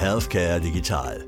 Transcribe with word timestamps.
Healthcare 0.00 0.58
Digital. 0.62 1.26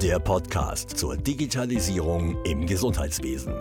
Der 0.00 0.20
Podcast 0.20 0.90
zur 0.90 1.16
Digitalisierung 1.16 2.40
im 2.44 2.66
Gesundheitswesen. 2.66 3.52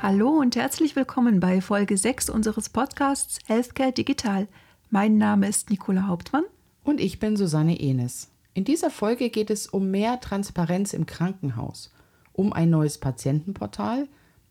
Hallo 0.00 0.30
und 0.30 0.56
herzlich 0.56 0.96
willkommen 0.96 1.38
bei 1.38 1.60
Folge 1.60 1.96
6 1.96 2.28
unseres 2.28 2.70
Podcasts 2.70 3.38
Healthcare 3.46 3.92
Digital. 3.92 4.48
Mein 4.88 5.16
Name 5.16 5.46
ist 5.46 5.70
Nicola 5.70 6.08
Hauptmann. 6.08 6.42
Und 6.82 7.00
ich 7.00 7.20
bin 7.20 7.36
Susanne 7.36 7.78
Enes. 7.78 8.32
In 8.52 8.64
dieser 8.64 8.90
Folge 8.90 9.30
geht 9.30 9.48
es 9.48 9.68
um 9.68 9.92
mehr 9.92 10.18
Transparenz 10.18 10.92
im 10.92 11.06
Krankenhaus, 11.06 11.92
um 12.32 12.52
ein 12.52 12.68
neues 12.68 12.98
Patientenportal, 12.98 14.08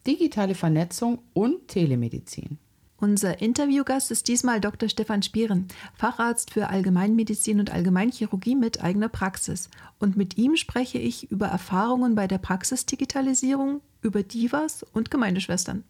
digitale 0.08 0.56
Vernetzung 0.56 1.20
und 1.34 1.68
Telemedizin. 1.68 2.60
Unser 3.02 3.42
Interviewgast 3.42 4.12
ist 4.12 4.28
diesmal 4.28 4.60
Dr. 4.60 4.90
Stefan 4.90 5.24
Spieren, 5.24 5.70
Facharzt 5.96 6.52
für 6.52 6.68
Allgemeinmedizin 6.68 7.62
und 7.62 7.72
Allgemeinchirurgie 7.72 8.56
mit 8.56 8.84
eigener 8.84 9.08
Praxis. 9.08 9.70
Und 10.00 10.18
mit 10.18 10.38
ihm 10.38 10.58
spreche 10.58 10.98
ich 10.98 11.32
über 11.32 11.48
Erfahrungen 11.48 12.16
bei 12.16 12.28
der 12.28 12.40
Praxisdigitalisierung, 12.40 13.80
über 14.02 14.22
Divas 14.22 14.86
und 14.92 15.12
Gemeindeschwestern. 15.12 15.86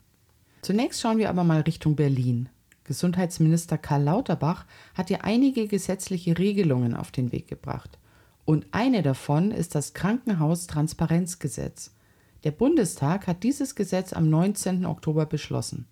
Zunächst 0.62 1.02
schauen 1.02 1.18
wir 1.18 1.30
aber 1.30 1.44
mal 1.44 1.62
Richtung 1.62 1.96
Berlin. 1.96 2.48
Gesundheitsminister 2.84 3.80
Karl 3.80 4.04
Lauterbach 4.04 4.68
hat 4.94 5.10
ja 5.10 5.22
einige 5.22 5.68
gesetzliche 5.68 6.38
Regelungen 6.38 6.96
auf 6.96 7.10
den 7.10 7.32
Weg 7.32 7.48
gebracht. 7.48 7.98
Und 8.46 8.68
eine 8.70 9.02
davon 9.02 9.50
ist 9.50 9.74
das 9.74 9.96
Krankenhaustransparenzgesetz. 9.96 11.92
Der 12.44 12.52
Bundestag 12.52 13.26
hat 13.26 13.42
dieses 13.42 13.74
Gesetz 13.74 14.14
am 14.14 14.30
19. 14.30 14.86
Oktober 14.86 15.26
beschlossen. 15.26 15.88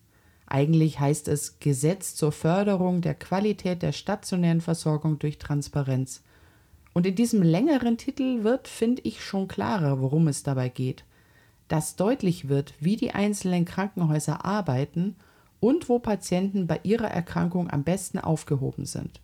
Eigentlich 0.47 0.99
heißt 0.99 1.27
es 1.27 1.59
Gesetz 1.59 2.15
zur 2.15 2.31
Förderung 2.31 3.01
der 3.01 3.13
Qualität 3.13 3.81
der 3.81 3.91
stationären 3.91 4.61
Versorgung 4.61 5.19
durch 5.19 5.37
Transparenz. 5.37 6.23
Und 6.93 7.05
in 7.05 7.15
diesem 7.15 7.43
längeren 7.43 7.97
Titel 7.97 8.43
wird, 8.43 8.67
finde 8.67 9.01
ich, 9.03 9.23
schon 9.23 9.49
klarer, 9.49 10.01
worum 10.01 10.29
es 10.29 10.43
dabei 10.43 10.69
geht. 10.69 11.03
Dass 11.67 11.97
deutlich 11.97 12.47
wird, 12.47 12.73
wie 12.79 12.95
die 12.95 13.11
einzelnen 13.11 13.65
Krankenhäuser 13.65 14.45
arbeiten 14.45 15.17
und 15.59 15.89
wo 15.89 15.99
Patienten 15.99 16.65
bei 16.65 16.79
ihrer 16.83 17.09
Erkrankung 17.09 17.69
am 17.69 17.83
besten 17.83 18.17
aufgehoben 18.17 18.85
sind. 18.85 19.19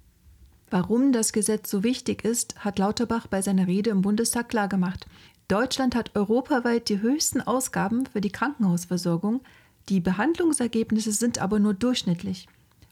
Warum 0.70 1.14
das 1.14 1.32
Gesetz 1.32 1.70
so 1.70 1.84
wichtig 1.84 2.26
ist, 2.26 2.56
hat 2.66 2.80
Lauterbach 2.80 3.28
bei 3.28 3.42
seiner 3.42 3.68
Rede 3.68 3.92
im 3.92 4.02
Bundestag 4.02 4.50
klargemacht. 4.50 5.06
Deutschland 5.48 5.96
hat 5.96 6.16
europaweit 6.16 6.90
die 6.90 7.00
höchsten 7.00 7.42
Ausgaben 7.42 8.08
für 8.08 8.22
die 8.22 8.32
Krankenhausversorgung, 8.32 9.42
die 9.90 10.00
Behandlungsergebnisse 10.00 11.12
sind 11.12 11.40
aber 11.40 11.60
nur 11.60 11.74
durchschnittlich. 11.74 12.48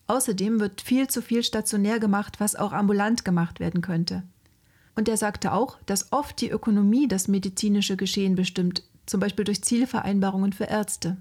Außerdem 0.08 0.60
wird 0.60 0.82
viel 0.82 1.08
zu 1.08 1.22
viel 1.22 1.44
stationär 1.44 2.00
gemacht, 2.00 2.40
was 2.40 2.56
auch 2.56 2.74
ambulant 2.74 3.24
gemacht 3.24 3.60
werden 3.60 3.82
könnte. 3.82 4.24
Und 4.96 5.08
er 5.08 5.16
sagte 5.16 5.54
auch, 5.54 5.78
dass 5.86 6.12
oft 6.12 6.42
die 6.42 6.50
Ökonomie 6.50 7.08
das 7.08 7.28
medizinische 7.30 7.96
Geschehen 7.96 8.36
bestimmt, 8.36 8.84
zum 9.06 9.20
Beispiel 9.22 9.46
durch 9.46 9.64
Zielvereinbarungen 9.64 10.52
für 10.52 10.66
Ärzte. 10.66 11.18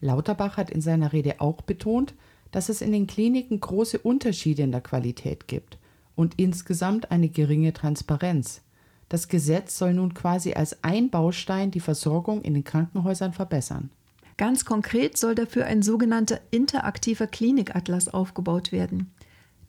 Lauterbach 0.00 0.56
hat 0.56 0.70
in 0.70 0.80
seiner 0.80 1.12
Rede 1.12 1.40
auch 1.40 1.62
betont, 1.62 2.14
dass 2.52 2.68
es 2.68 2.80
in 2.80 2.92
den 2.92 3.08
Kliniken 3.08 3.58
große 3.58 3.98
Unterschiede 3.98 4.62
in 4.62 4.70
der 4.70 4.80
Qualität 4.80 5.48
gibt 5.48 5.78
und 6.14 6.34
insgesamt 6.36 7.10
eine 7.10 7.28
geringe 7.28 7.72
Transparenz. 7.72 8.60
Das 9.08 9.28
Gesetz 9.28 9.76
soll 9.76 9.94
nun 9.94 10.14
quasi 10.14 10.54
als 10.54 10.84
ein 10.84 11.10
Baustein 11.10 11.72
die 11.72 11.80
Versorgung 11.80 12.42
in 12.42 12.54
den 12.54 12.64
Krankenhäusern 12.64 13.32
verbessern. 13.32 13.90
Ganz 14.36 14.64
konkret 14.64 15.16
soll 15.16 15.34
dafür 15.34 15.66
ein 15.66 15.82
sogenannter 15.82 16.40
interaktiver 16.50 17.26
Klinikatlas 17.26 18.08
aufgebaut 18.08 18.72
werden. 18.72 19.12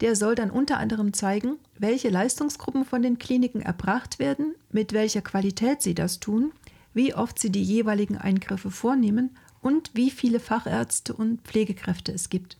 Der 0.00 0.16
soll 0.16 0.34
dann 0.34 0.50
unter 0.50 0.78
anderem 0.78 1.12
zeigen, 1.12 1.56
welche 1.78 2.10
Leistungsgruppen 2.10 2.84
von 2.84 3.00
den 3.02 3.18
Kliniken 3.18 3.62
erbracht 3.62 4.18
werden, 4.18 4.54
mit 4.70 4.92
welcher 4.92 5.22
Qualität 5.22 5.82
sie 5.82 5.94
das 5.94 6.20
tun, 6.20 6.52
wie 6.92 7.14
oft 7.14 7.38
sie 7.38 7.50
die 7.50 7.62
jeweiligen 7.62 8.18
Eingriffe 8.18 8.70
vornehmen 8.70 9.36
und 9.62 9.90
wie 9.94 10.10
viele 10.10 10.40
Fachärzte 10.40 11.14
und 11.14 11.42
Pflegekräfte 11.42 12.12
es 12.12 12.28
gibt. 12.28 12.58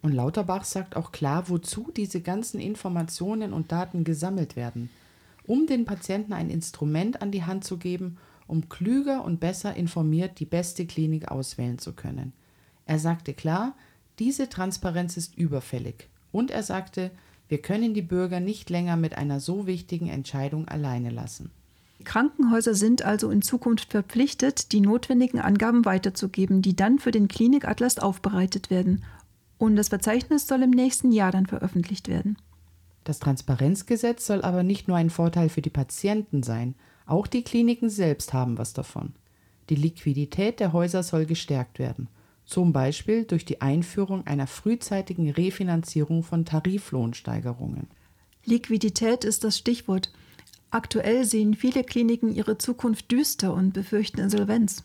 Und 0.00 0.12
Lauterbach 0.12 0.64
sagt 0.64 0.96
auch 0.96 1.12
klar, 1.12 1.48
wozu 1.48 1.90
diese 1.94 2.20
ganzen 2.20 2.60
Informationen 2.60 3.52
und 3.52 3.72
Daten 3.72 4.04
gesammelt 4.04 4.56
werden, 4.56 4.90
um 5.46 5.66
den 5.66 5.84
Patienten 5.84 6.32
ein 6.32 6.50
Instrument 6.50 7.20
an 7.20 7.32
die 7.32 7.44
Hand 7.44 7.64
zu 7.64 7.78
geben, 7.78 8.18
um 8.48 8.68
klüger 8.68 9.24
und 9.24 9.38
besser 9.38 9.74
informiert 9.74 10.40
die 10.40 10.46
beste 10.46 10.86
Klinik 10.86 11.30
auswählen 11.30 11.78
zu 11.78 11.92
können. 11.92 12.32
Er 12.86 12.98
sagte 12.98 13.34
klar, 13.34 13.76
diese 14.18 14.48
Transparenz 14.48 15.16
ist 15.16 15.36
überfällig. 15.36 16.08
Und 16.32 16.50
er 16.50 16.62
sagte, 16.62 17.10
wir 17.48 17.62
können 17.62 17.94
die 17.94 18.02
Bürger 18.02 18.40
nicht 18.40 18.68
länger 18.68 18.96
mit 18.96 19.16
einer 19.16 19.40
so 19.40 19.66
wichtigen 19.66 20.08
Entscheidung 20.08 20.66
alleine 20.66 21.10
lassen. 21.10 21.50
Krankenhäuser 22.04 22.74
sind 22.74 23.02
also 23.02 23.30
in 23.30 23.42
Zukunft 23.42 23.90
verpflichtet, 23.90 24.72
die 24.72 24.80
notwendigen 24.80 25.40
Angaben 25.40 25.84
weiterzugeben, 25.84 26.62
die 26.62 26.76
dann 26.76 26.98
für 26.98 27.10
den 27.10 27.28
Klinikatlas 27.28 27.98
aufbereitet 27.98 28.70
werden. 28.70 29.04
Und 29.58 29.76
das 29.76 29.88
Verzeichnis 29.88 30.46
soll 30.46 30.62
im 30.62 30.70
nächsten 30.70 31.10
Jahr 31.10 31.32
dann 31.32 31.46
veröffentlicht 31.46 32.08
werden. 32.08 32.38
Das 33.04 33.18
Transparenzgesetz 33.18 34.26
soll 34.26 34.42
aber 34.42 34.62
nicht 34.62 34.86
nur 34.86 34.96
ein 34.96 35.10
Vorteil 35.10 35.48
für 35.48 35.62
die 35.62 35.70
Patienten 35.70 36.42
sein, 36.42 36.74
auch 37.08 37.26
die 37.26 37.42
Kliniken 37.42 37.90
selbst 37.90 38.32
haben 38.32 38.58
was 38.58 38.72
davon. 38.72 39.12
Die 39.70 39.74
Liquidität 39.74 40.60
der 40.60 40.72
Häuser 40.72 41.02
soll 41.02 41.26
gestärkt 41.26 41.78
werden, 41.78 42.08
zum 42.46 42.72
Beispiel 42.72 43.24
durch 43.24 43.44
die 43.44 43.60
Einführung 43.60 44.26
einer 44.26 44.46
frühzeitigen 44.46 45.30
Refinanzierung 45.30 46.22
von 46.22 46.44
Tariflohnsteigerungen. 46.44 47.88
Liquidität 48.44 49.24
ist 49.24 49.44
das 49.44 49.58
Stichwort. 49.58 50.10
Aktuell 50.70 51.24
sehen 51.24 51.54
viele 51.54 51.84
Kliniken 51.84 52.34
ihre 52.34 52.58
Zukunft 52.58 53.10
düster 53.10 53.52
und 53.52 53.72
befürchten 53.72 54.20
Insolvenz. 54.20 54.84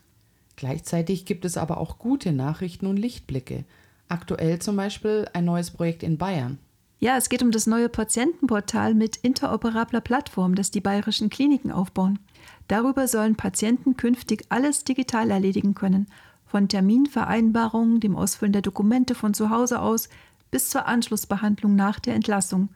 Gleichzeitig 0.55 1.25
gibt 1.25 1.45
es 1.45 1.57
aber 1.57 1.77
auch 1.77 1.97
gute 1.97 2.31
Nachrichten 2.31 2.85
und 2.87 2.97
Lichtblicke. 2.97 3.65
Aktuell 4.07 4.59
zum 4.59 4.75
Beispiel 4.75 5.27
ein 5.33 5.45
neues 5.45 5.71
Projekt 5.71 6.03
in 6.03 6.17
Bayern. 6.17 6.59
Ja, 7.03 7.17
es 7.17 7.27
geht 7.27 7.43
um 7.43 7.51
das 7.51 7.67
neue 7.67 7.89
Patientenportal 7.89 8.93
mit 8.93 9.17
interoperabler 9.17 9.99
Plattform, 9.99 10.55
das 10.55 10.71
die 10.71 10.79
bayerischen 10.79 11.29
Kliniken 11.29 11.69
aufbauen. 11.69 12.17
Darüber 12.69 13.09
sollen 13.09 13.35
Patienten 13.35 13.97
künftig 13.97 14.45
alles 14.47 14.85
digital 14.85 15.29
erledigen 15.29 15.73
können, 15.73 16.07
von 16.45 16.69
Terminvereinbarungen, 16.69 17.99
dem 17.99 18.15
Ausfüllen 18.15 18.53
der 18.53 18.61
Dokumente 18.61 19.15
von 19.15 19.33
zu 19.33 19.49
Hause 19.49 19.81
aus 19.81 20.07
bis 20.49 20.69
zur 20.69 20.87
Anschlussbehandlung 20.87 21.75
nach 21.75 21.99
der 21.99 22.15
Entlassung. 22.15 22.69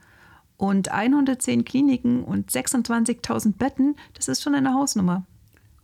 Und 0.58 0.92
110 0.92 1.64
Kliniken 1.64 2.26
und 2.26 2.52
26.000 2.52 3.54
Betten, 3.54 3.96
das 4.14 4.28
ist 4.28 4.44
schon 4.44 4.56
eine 4.56 4.74
Hausnummer. 4.74 5.26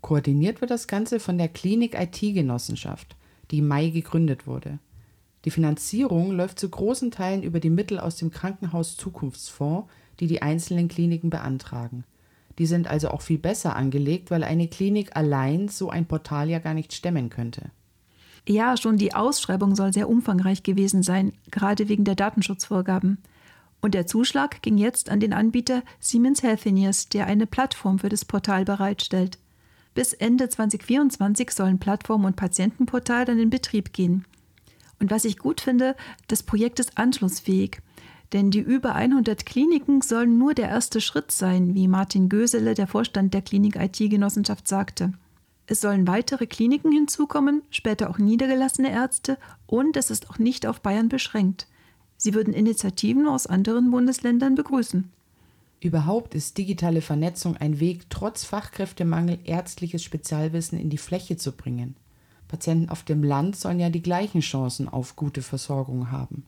Koordiniert 0.02 0.60
wird 0.60 0.72
das 0.72 0.88
Ganze 0.90 1.22
von 1.22 1.38
der 1.38 1.48
Klinik 1.48 1.98
IT-Genossenschaft, 1.98 3.16
die 3.52 3.60
im 3.60 3.70
Mai 3.70 3.88
gegründet 3.88 4.48
wurde. 4.48 4.80
Die 5.46 5.52
Finanzierung 5.52 6.32
läuft 6.32 6.60
zu 6.60 6.70
großen 6.70 7.12
Teilen 7.12 7.44
über 7.44 7.60
die 7.60 7.70
Mittel 7.70 8.00
aus 8.00 8.16
dem 8.16 8.32
Krankenhaus 8.32 8.96
Zukunftsfonds, 8.96 9.90
die 10.20 10.28
die 10.28 10.42
einzelnen 10.42 10.88
Kliniken 10.88 11.30
beantragen. 11.30 12.06
Die 12.60 12.66
sind 12.66 12.88
also 12.88 13.10
auch 13.10 13.22
viel 13.22 13.40
besser 13.40 13.76
angelegt, 13.76 14.32
weil 14.32 14.44
eine 14.44 14.68
Klinik 14.68 15.16
allein 15.16 15.68
so 15.70 15.90
ein 15.90 16.06
Portal 16.06 16.50
ja 16.50 16.60
gar 16.60 16.74
nicht 16.74 16.94
stemmen 16.94 17.30
könnte. 17.30 17.72
Ja, 18.48 18.78
schon 18.78 18.98
die 18.98 19.16
Ausschreibung 19.16 19.76
soll 19.76 19.94
sehr 19.94 20.10
umfangreich 20.10 20.64
gewesen 20.64 21.02
sein, 21.02 21.34
gerade 21.50 21.90
wegen 21.90 22.04
der 22.04 22.16
Datenschutzvorgaben. 22.16 23.18
Und 23.82 23.94
der 23.94 24.06
Zuschlag 24.06 24.62
ging 24.62 24.78
jetzt 24.78 25.10
an 25.10 25.20
den 25.20 25.34
Anbieter 25.34 25.82
Siemens 26.00 26.44
Healthineers, 26.44 27.10
der 27.10 27.26
eine 27.26 27.48
Plattform 27.48 28.00
für 28.00 28.10
das 28.10 28.26
Portal 28.26 28.66
bereitstellt. 28.66 29.40
Bis 29.94 30.14
Ende 30.14 30.50
2024 30.50 31.52
sollen 31.52 31.80
Plattform 31.80 32.26
und 32.26 32.36
Patientenportal 32.36 33.26
dann 33.26 33.40
in 33.40 33.50
Betrieb 33.50 33.94
gehen. 33.94 34.26
Und 35.04 35.12
was 35.12 35.26
ich 35.26 35.38
gut 35.38 35.60
finde, 35.60 35.98
das 36.30 36.44
Projekt 36.44 36.80
ist 36.80 36.98
anschlussfähig. 36.98 37.82
Denn 38.32 38.52
die 38.52 38.62
über 38.62 38.96
100 38.96 39.46
Kliniken 39.46 40.00
sollen 40.00 40.38
nur 40.38 40.54
der 40.54 40.70
erste 40.70 41.02
Schritt 41.02 41.30
sein, 41.30 41.76
wie 41.76 41.90
Martin 41.90 42.30
Gösele, 42.30 42.74
der 42.74 42.88
Vorstand 42.88 43.34
der 43.34 43.42
Klinik 43.42 43.76
IT-Genossenschaft, 43.76 44.66
sagte. 44.66 45.12
Es 45.68 45.82
sollen 45.82 46.08
weitere 46.08 46.48
Kliniken 46.48 46.94
hinzukommen, 46.94 47.64
später 47.70 48.10
auch 48.10 48.18
niedergelassene 48.18 48.94
Ärzte 48.94 49.38
und 49.68 49.98
es 49.98 50.10
ist 50.10 50.30
auch 50.30 50.40
nicht 50.40 50.66
auf 50.66 50.80
Bayern 50.80 51.10
beschränkt. 51.10 51.68
Sie 52.16 52.34
würden 52.34 52.54
Initiativen 52.54 53.28
aus 53.28 53.46
anderen 53.46 53.92
Bundesländern 53.92 54.56
begrüßen. 54.56 55.12
Überhaupt 55.82 56.34
ist 56.34 56.58
digitale 56.58 57.02
Vernetzung 57.02 57.58
ein 57.58 57.82
Weg, 57.82 58.10
trotz 58.10 58.46
Fachkräftemangel 58.46 59.40
ärztliches 59.44 60.02
Spezialwissen 60.02 60.80
in 60.80 60.90
die 60.90 60.98
Fläche 60.98 61.36
zu 61.36 61.52
bringen. 61.52 61.98
Patienten 62.54 62.90
auf 62.90 63.02
dem 63.02 63.24
Land 63.24 63.56
sollen 63.56 63.80
ja 63.80 63.90
die 63.90 64.04
gleichen 64.04 64.42
Chancen 64.42 64.88
auf 64.88 65.16
gute 65.16 65.42
Versorgung 65.42 66.12
haben. 66.12 66.46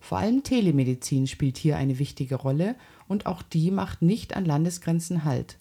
Vor 0.00 0.18
allem 0.18 0.42
Telemedizin 0.42 1.28
spielt 1.28 1.56
hier 1.56 1.76
eine 1.76 2.00
wichtige 2.00 2.34
Rolle 2.34 2.74
und 3.06 3.26
auch 3.26 3.42
die 3.42 3.70
macht 3.70 4.02
nicht 4.02 4.34
an 4.34 4.44
Landesgrenzen 4.44 5.24
Halt. 5.24 5.58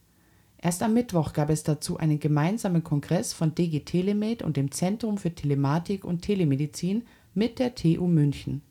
Erst 0.58 0.82
am 0.82 0.96
Mittwoch 0.96 1.34
gab 1.34 1.52
es 1.52 1.62
dazu 1.62 1.98
einen 1.98 2.20
gemeinsamen 2.20 2.84
Kongress 2.84 3.34
von 3.34 3.54
DG 3.54 3.82
Telemed 3.82 4.42
und 4.42 4.58
dem 4.58 4.72
Zentrum 4.72 5.20
für 5.20 5.36
Telematik 5.36 6.04
und 6.04 6.24
Telemedizin 6.24 7.04
mit 7.36 7.60
der 7.60 7.76
TU 7.76 8.08
München. 8.08 8.64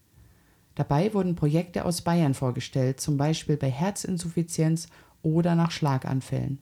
Dabei 0.75 1.15
wurden 1.15 1.37
Projekte 1.37 1.85
aus 1.85 2.03
Bayern 2.03 2.35
vorgestellt, 2.35 3.01
zum 3.01 3.19
Beispiel 3.19 3.57
bei 3.57 3.71
Herzinsuffizienz 3.71 4.89
oder 5.23 5.55
nach 5.55 5.71
Schlaganfällen. 5.71 6.59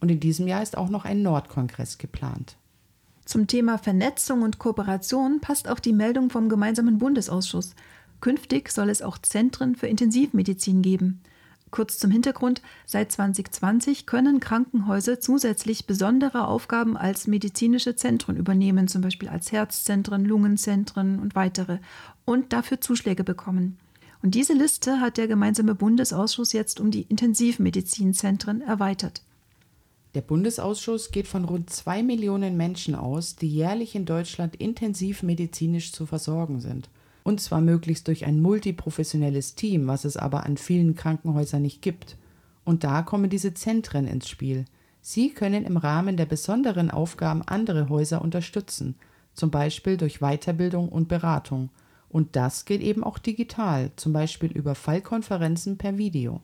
Und 0.00 0.10
in 0.10 0.20
diesem 0.20 0.46
Jahr 0.46 0.62
ist 0.62 0.76
auch 0.76 0.90
noch 0.90 1.06
ein 1.06 1.22
Nordkongress 1.22 1.96
geplant. 1.96 2.58
Zum 3.26 3.48
Thema 3.48 3.76
Vernetzung 3.76 4.42
und 4.42 4.60
Kooperation 4.60 5.40
passt 5.40 5.68
auch 5.68 5.80
die 5.80 5.92
Meldung 5.92 6.30
vom 6.30 6.48
gemeinsamen 6.48 6.98
Bundesausschuss. 6.98 7.74
Künftig 8.20 8.70
soll 8.70 8.88
es 8.88 9.02
auch 9.02 9.18
Zentren 9.18 9.74
für 9.74 9.88
Intensivmedizin 9.88 10.80
geben. 10.80 11.20
Kurz 11.72 11.98
zum 11.98 12.12
Hintergrund, 12.12 12.62
seit 12.86 13.10
2020 13.10 14.06
können 14.06 14.38
Krankenhäuser 14.38 15.18
zusätzlich 15.18 15.88
besondere 15.88 16.46
Aufgaben 16.46 16.96
als 16.96 17.26
medizinische 17.26 17.96
Zentren 17.96 18.36
übernehmen, 18.36 18.86
zum 18.86 19.02
Beispiel 19.02 19.28
als 19.28 19.50
Herzzentren, 19.50 20.24
Lungenzentren 20.24 21.18
und 21.18 21.34
weitere, 21.34 21.78
und 22.24 22.52
dafür 22.52 22.80
Zuschläge 22.80 23.24
bekommen. 23.24 23.76
Und 24.22 24.36
diese 24.36 24.52
Liste 24.52 25.00
hat 25.00 25.16
der 25.16 25.26
gemeinsame 25.26 25.74
Bundesausschuss 25.74 26.52
jetzt 26.52 26.78
um 26.78 26.92
die 26.92 27.02
Intensivmedizinzentren 27.02 28.60
erweitert. 28.60 29.22
Der 30.16 30.22
Bundesausschuss 30.22 31.10
geht 31.10 31.28
von 31.28 31.44
rund 31.44 31.68
zwei 31.68 32.02
Millionen 32.02 32.56
Menschen 32.56 32.94
aus, 32.94 33.36
die 33.36 33.50
jährlich 33.50 33.94
in 33.94 34.06
Deutschland 34.06 34.56
intensiv 34.56 35.22
medizinisch 35.22 35.92
zu 35.92 36.06
versorgen 36.06 36.58
sind. 36.58 36.88
Und 37.22 37.38
zwar 37.42 37.60
möglichst 37.60 38.08
durch 38.08 38.24
ein 38.24 38.40
multiprofessionelles 38.40 39.56
Team, 39.56 39.88
was 39.88 40.06
es 40.06 40.16
aber 40.16 40.46
an 40.46 40.56
vielen 40.56 40.94
Krankenhäusern 40.94 41.60
nicht 41.60 41.82
gibt. 41.82 42.16
Und 42.64 42.82
da 42.82 43.02
kommen 43.02 43.28
diese 43.28 43.52
Zentren 43.52 44.06
ins 44.06 44.26
Spiel. 44.26 44.64
Sie 45.02 45.34
können 45.34 45.66
im 45.66 45.76
Rahmen 45.76 46.16
der 46.16 46.24
besonderen 46.24 46.90
Aufgaben 46.90 47.42
andere 47.42 47.90
Häuser 47.90 48.22
unterstützen, 48.22 48.94
zum 49.34 49.50
Beispiel 49.50 49.98
durch 49.98 50.20
Weiterbildung 50.20 50.88
und 50.88 51.08
Beratung. 51.08 51.68
Und 52.08 52.36
das 52.36 52.64
geht 52.64 52.80
eben 52.80 53.04
auch 53.04 53.18
digital, 53.18 53.90
zum 53.96 54.14
Beispiel 54.14 54.50
über 54.50 54.74
Fallkonferenzen 54.74 55.76
per 55.76 55.98
Video. 55.98 56.40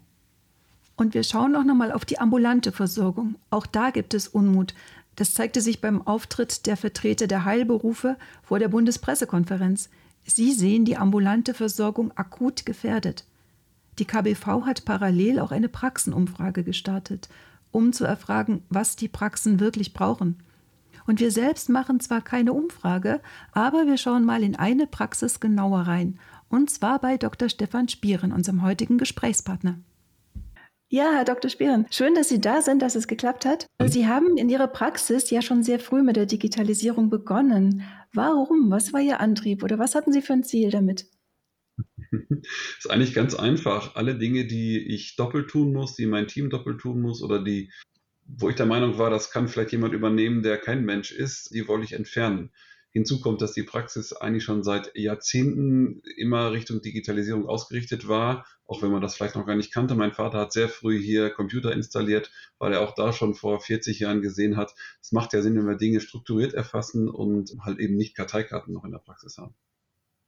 Und 0.97 1.15
wir 1.15 1.23
schauen 1.23 1.57
auch 1.57 1.65
nochmal 1.65 1.93
auf 1.93 2.05
die 2.05 2.19
ambulante 2.19 2.73
Versorgung. 2.73 3.37
Auch 3.51 3.67
da 3.67 3.91
gibt 3.91 4.15
es 4.15 4.29
Unmut. 4.29 4.75
Das 5.17 5.35
zeigte 5.35 5.61
sich 5.61 5.81
beim 5.81 6.07
Auftritt 6.07 6.67
der 6.67 6.77
Vertreter 6.77 7.27
der 7.27 7.45
Heilberufe 7.45 8.17
vor 8.43 8.59
der 8.59 8.69
Bundespressekonferenz. 8.69 9.91
Sie 10.25 10.53
sehen 10.53 10.85
die 10.85 10.97
ambulante 10.97 11.55
Versorgung 11.55 12.13
akut 12.17 12.65
gefährdet. 12.65 13.25
Die 13.99 14.05
KBV 14.05 14.65
hat 14.65 14.85
parallel 14.85 15.39
auch 15.41 15.51
eine 15.51 15.69
Praxenumfrage 15.69 16.65
gestartet, 16.65 17.29
um 17.71 17.93
zu 17.93 18.05
erfragen, 18.05 18.63
was 18.71 18.97
die 18.97 19.09
Praxen 19.09 19.61
wirklich 19.61 19.93
brauchen. 19.93 20.39
Und 21.07 21.21
wir 21.21 21.31
selbst 21.31 21.69
machen 21.69 22.01
zwar 22.01 22.23
keine 22.23 22.53
Umfrage, 22.53 23.21
aber 23.53 23.87
wir 23.87 23.99
schauen 23.99 24.25
mal 24.25 24.43
in 24.43 24.57
eine 24.57 24.87
Praxis 24.87 25.41
genauer 25.41 25.81
rein, 25.81 26.19
und 26.49 26.71
zwar 26.71 27.01
bei 27.01 27.17
Dr. 27.17 27.49
Stefan 27.49 27.89
Spieren, 27.89 28.33
unserem 28.33 28.63
heutigen 28.63 28.99
Gesprächspartner. 28.99 29.79
Ja, 30.95 31.11
Herr 31.15 31.25
Dr. 31.25 31.51
Spieren, 31.51 31.87
schön, 31.91 32.15
dass 32.15 32.29
Sie 32.29 32.39
da 32.39 32.61
sind, 32.61 32.83
dass 32.83 32.97
es 32.97 33.09
geklappt 33.09 33.47
hat. 33.47 33.67
Sie 33.87 34.07
haben 34.07 34.37
in 34.37 34.51
Ihrer 34.51 34.67
Praxis 34.67 35.31
ja 35.31 35.41
schon 35.41 35.63
sehr 35.63 35.81
früh 35.81 36.03
mit 36.03 36.17
der 36.17 36.27
Digitalisierung 36.27 37.09
begonnen. 37.09 37.83
Warum? 38.13 38.71
Was 38.71 38.93
war 38.93 39.01
Ihr 39.01 39.19
Antrieb 39.19 39.63
oder 39.63 39.79
was 39.79 39.95
hatten 39.95 40.13
Sie 40.13 40.21
für 40.21 40.35
ein 40.35 40.45
Ziel 40.45 40.71
damit? 40.71 41.07
Das 42.11 42.21
ist 42.81 42.91
eigentlich 42.91 43.15
ganz 43.15 43.35
einfach. 43.35 43.97
Alle 43.97 44.19
Dinge, 44.19 44.45
die 44.45 44.87
ich 44.87 45.17
doppelt 45.17 45.49
tun 45.49 45.73
muss, 45.73 45.97
die 45.97 46.05
mein 46.05 46.27
Team 46.27 46.51
doppelt 46.51 46.83
tun 46.83 47.01
muss 47.01 47.23
oder 47.23 47.43
die, 47.43 47.73
wo 48.27 48.51
ich 48.51 48.57
der 48.57 48.67
Meinung 48.67 48.99
war, 48.99 49.09
das 49.09 49.31
kann 49.31 49.49
vielleicht 49.49 49.73
jemand 49.73 49.95
übernehmen, 49.95 50.43
der 50.43 50.59
kein 50.59 50.85
Mensch 50.85 51.11
ist, 51.11 51.55
die 51.55 51.67
wollte 51.69 51.87
ich 51.87 51.95
entfernen. 51.95 52.51
Hinzu 52.93 53.21
kommt, 53.21 53.41
dass 53.41 53.53
die 53.53 53.63
Praxis 53.63 54.13
eigentlich 54.13 54.45
schon 54.45 54.63
seit 54.63 54.95
Jahrzehnten 54.95 56.03
immer 56.17 56.53
Richtung 56.53 56.83
Digitalisierung 56.83 57.47
ausgerichtet 57.47 58.07
war, 58.07 58.47
auch 58.67 58.83
wenn 58.83 58.93
man 58.93 59.01
das 59.01 59.15
vielleicht 59.15 59.35
noch 59.35 59.47
gar 59.47 59.57
nicht 59.57 59.73
kannte. 59.73 59.95
Mein 59.95 60.13
Vater 60.13 60.39
hat 60.39 60.53
sehr 60.53 60.69
früh 60.69 61.01
hier 61.01 61.31
Computer 61.31 61.73
installiert, 61.73 62.31
weil 62.59 62.75
er 62.75 62.83
auch 62.83 62.95
da 62.95 63.13
schon 63.13 63.35
vor 63.35 63.61
40 63.61 63.99
Jahren 64.01 64.21
gesehen 64.21 64.57
hat, 64.57 64.75
es 65.01 65.11
macht 65.11 65.33
ja 65.33 65.41
Sinn, 65.41 65.57
wenn 65.57 65.67
wir 65.67 65.77
Dinge 65.77 66.01
strukturiert 66.01 66.53
erfassen 66.53 67.09
und 67.09 67.57
halt 67.63 67.79
eben 67.79 67.97
nicht 67.97 68.15
Karteikarten 68.15 68.75
noch 68.75 68.85
in 68.85 68.93
der 68.93 68.99
Praxis 68.99 69.39
haben. 69.39 69.55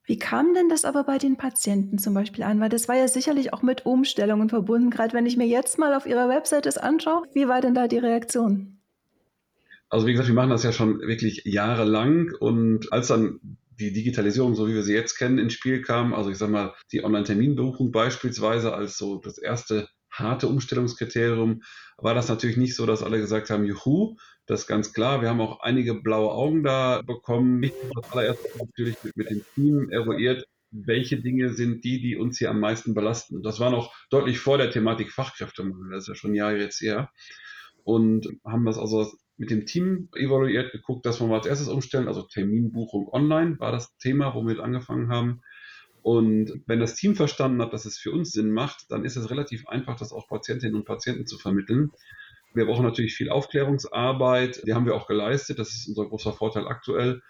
Wie 0.06 0.19
kam 0.19 0.52
denn 0.52 0.69
das 0.69 0.84
aber 0.84 1.05
bei 1.05 1.17
den 1.17 1.38
Patienten 1.38 1.99
zum 1.99 2.12
Beispiel 2.12 2.44
an? 2.44 2.60
Weil 2.60 2.69
das 2.69 2.88
war 2.88 2.96
ja 2.96 3.08
sicherlich 3.08 3.55
auch 3.55 3.62
mit 3.62 3.87
Umstellungen 3.87 4.50
verbunden. 4.50 4.90
Gerade 4.90 5.14
wenn 5.14 5.25
ich 5.25 5.38
mir 5.38 5.46
jetzt 5.46 5.78
mal 5.78 5.94
auf 5.94 6.05
Ihrer 6.05 6.28
Website 6.28 6.67
das 6.67 6.76
anschaue, 6.76 7.26
wie 7.32 7.49
war 7.49 7.62
denn 7.62 7.75
da 7.75 7.88
die 7.88 7.99
Reaktion? 7.99 8.73
Also 9.88 10.06
wie 10.06 10.12
gesagt, 10.12 10.28
wir 10.28 10.34
machen 10.34 10.50
das 10.50 10.64
ja 10.64 10.72
schon 10.72 11.00
wirklich 11.00 11.42
jahrelang 11.44 12.32
und 12.40 12.92
als 12.92 13.08
dann 13.08 13.40
die 13.78 13.92
Digitalisierung, 13.92 14.54
so 14.54 14.69
wie 14.69 14.75
wir 14.75 14.82
sie 14.82 14.94
jetzt 14.94 15.16
kennen, 15.16 15.38
ins 15.38 15.52
Spiel 15.52 15.82
kam, 15.82 16.14
also 16.14 16.31
ich 16.31 16.38
sage 16.38 16.52
mal, 16.52 16.75
die 16.92 17.04
Online-Terminbuchung 17.04 17.90
beispielsweise 17.90 18.75
als 18.75 18.96
so 18.96 19.20
das 19.20 19.38
erste 19.38 19.88
harte 20.10 20.46
Umstellungskriterium, 20.48 21.62
war 21.98 22.14
das 22.14 22.28
natürlich 22.28 22.56
nicht 22.56 22.76
so, 22.76 22.86
dass 22.86 23.02
alle 23.02 23.19
gesagt 23.19 23.50
haben, 23.50 23.64
juhu, 23.64 24.16
das 24.46 24.62
ist 24.62 24.66
ganz 24.66 24.92
klar. 24.92 25.22
Wir 25.22 25.28
haben 25.28 25.40
auch 25.40 25.60
einige 25.60 25.94
blaue 25.94 26.31
Augen 26.31 26.62
da 26.62 27.02
bekommen. 27.02 27.62
Ich 27.62 27.72
habe 27.96 28.12
allererste 28.12 28.48
natürlich 28.58 28.96
mit, 29.02 29.16
mit 29.16 29.31
dem 29.31 29.44
Team 29.54 29.90
eruiert, 29.90 30.46
welche 30.70 31.20
Dinge 31.20 31.52
sind 31.54 31.84
die, 31.84 32.00
die 32.00 32.16
uns 32.16 32.38
hier 32.38 32.50
am 32.50 32.60
meisten 32.60 32.94
belasten. 32.94 33.42
Das 33.42 33.60
war 33.60 33.70
noch 33.70 33.94
deutlich 34.10 34.38
vor 34.38 34.58
der 34.58 34.70
Thematik 34.70 35.10
Fachkräftemangel, 35.10 35.90
das 35.90 36.04
ist 36.04 36.08
ja 36.08 36.14
schon 36.14 36.34
Jahre 36.34 36.58
jetzt 36.58 36.81
her. 36.81 37.10
Und 37.84 38.28
haben 38.44 38.64
das 38.64 38.78
also 38.78 39.12
mit 39.36 39.50
dem 39.50 39.66
Team 39.66 40.08
evaluiert, 40.14 40.72
geguckt, 40.72 41.06
dass 41.06 41.20
wir 41.20 41.26
mal 41.26 41.38
als 41.38 41.46
erstes 41.46 41.69
umstellen, 41.69 42.08
also 42.08 42.22
Terminbuchung 42.22 43.08
online 43.12 43.58
war 43.58 43.72
das 43.72 43.96
Thema, 43.98 44.34
womit 44.34 44.58
wir 44.58 44.64
angefangen 44.64 45.08
haben. 45.10 45.42
Und 46.02 46.62
wenn 46.66 46.81
das 46.81 46.96
Team 46.96 47.16
verstanden 47.16 47.62
hat, 47.62 47.72
dass 47.72 47.86
es 47.86 47.98
für 47.98 48.12
uns 48.12 48.32
Sinn 48.32 48.52
macht, 48.52 48.90
dann 48.90 49.04
ist 49.04 49.16
es 49.16 49.31
relativ 49.31 49.66
einfach, 49.66 49.96
das 49.96 50.12
auch 50.12 50.28
Patientinnen 50.28 50.76
und 50.76 50.84
Patienten 50.84 51.26
zu 51.26 51.38
vermitteln. 51.38 51.90
Wir 52.52 52.66
brauchen 52.66 52.84
natürlich 52.84 53.14
viel 53.14 53.31
Aufklärungsarbeit, 53.31 54.62
die 54.66 54.75
haben 54.75 54.86
wir 54.86 54.94
auch 54.94 55.08
geleistet, 55.08 55.58
das 55.58 55.75
ist 55.75 55.88
unser 55.88 56.08
großer 56.08 56.32
Vorteil 56.32 56.69
aktuell. 56.69 57.22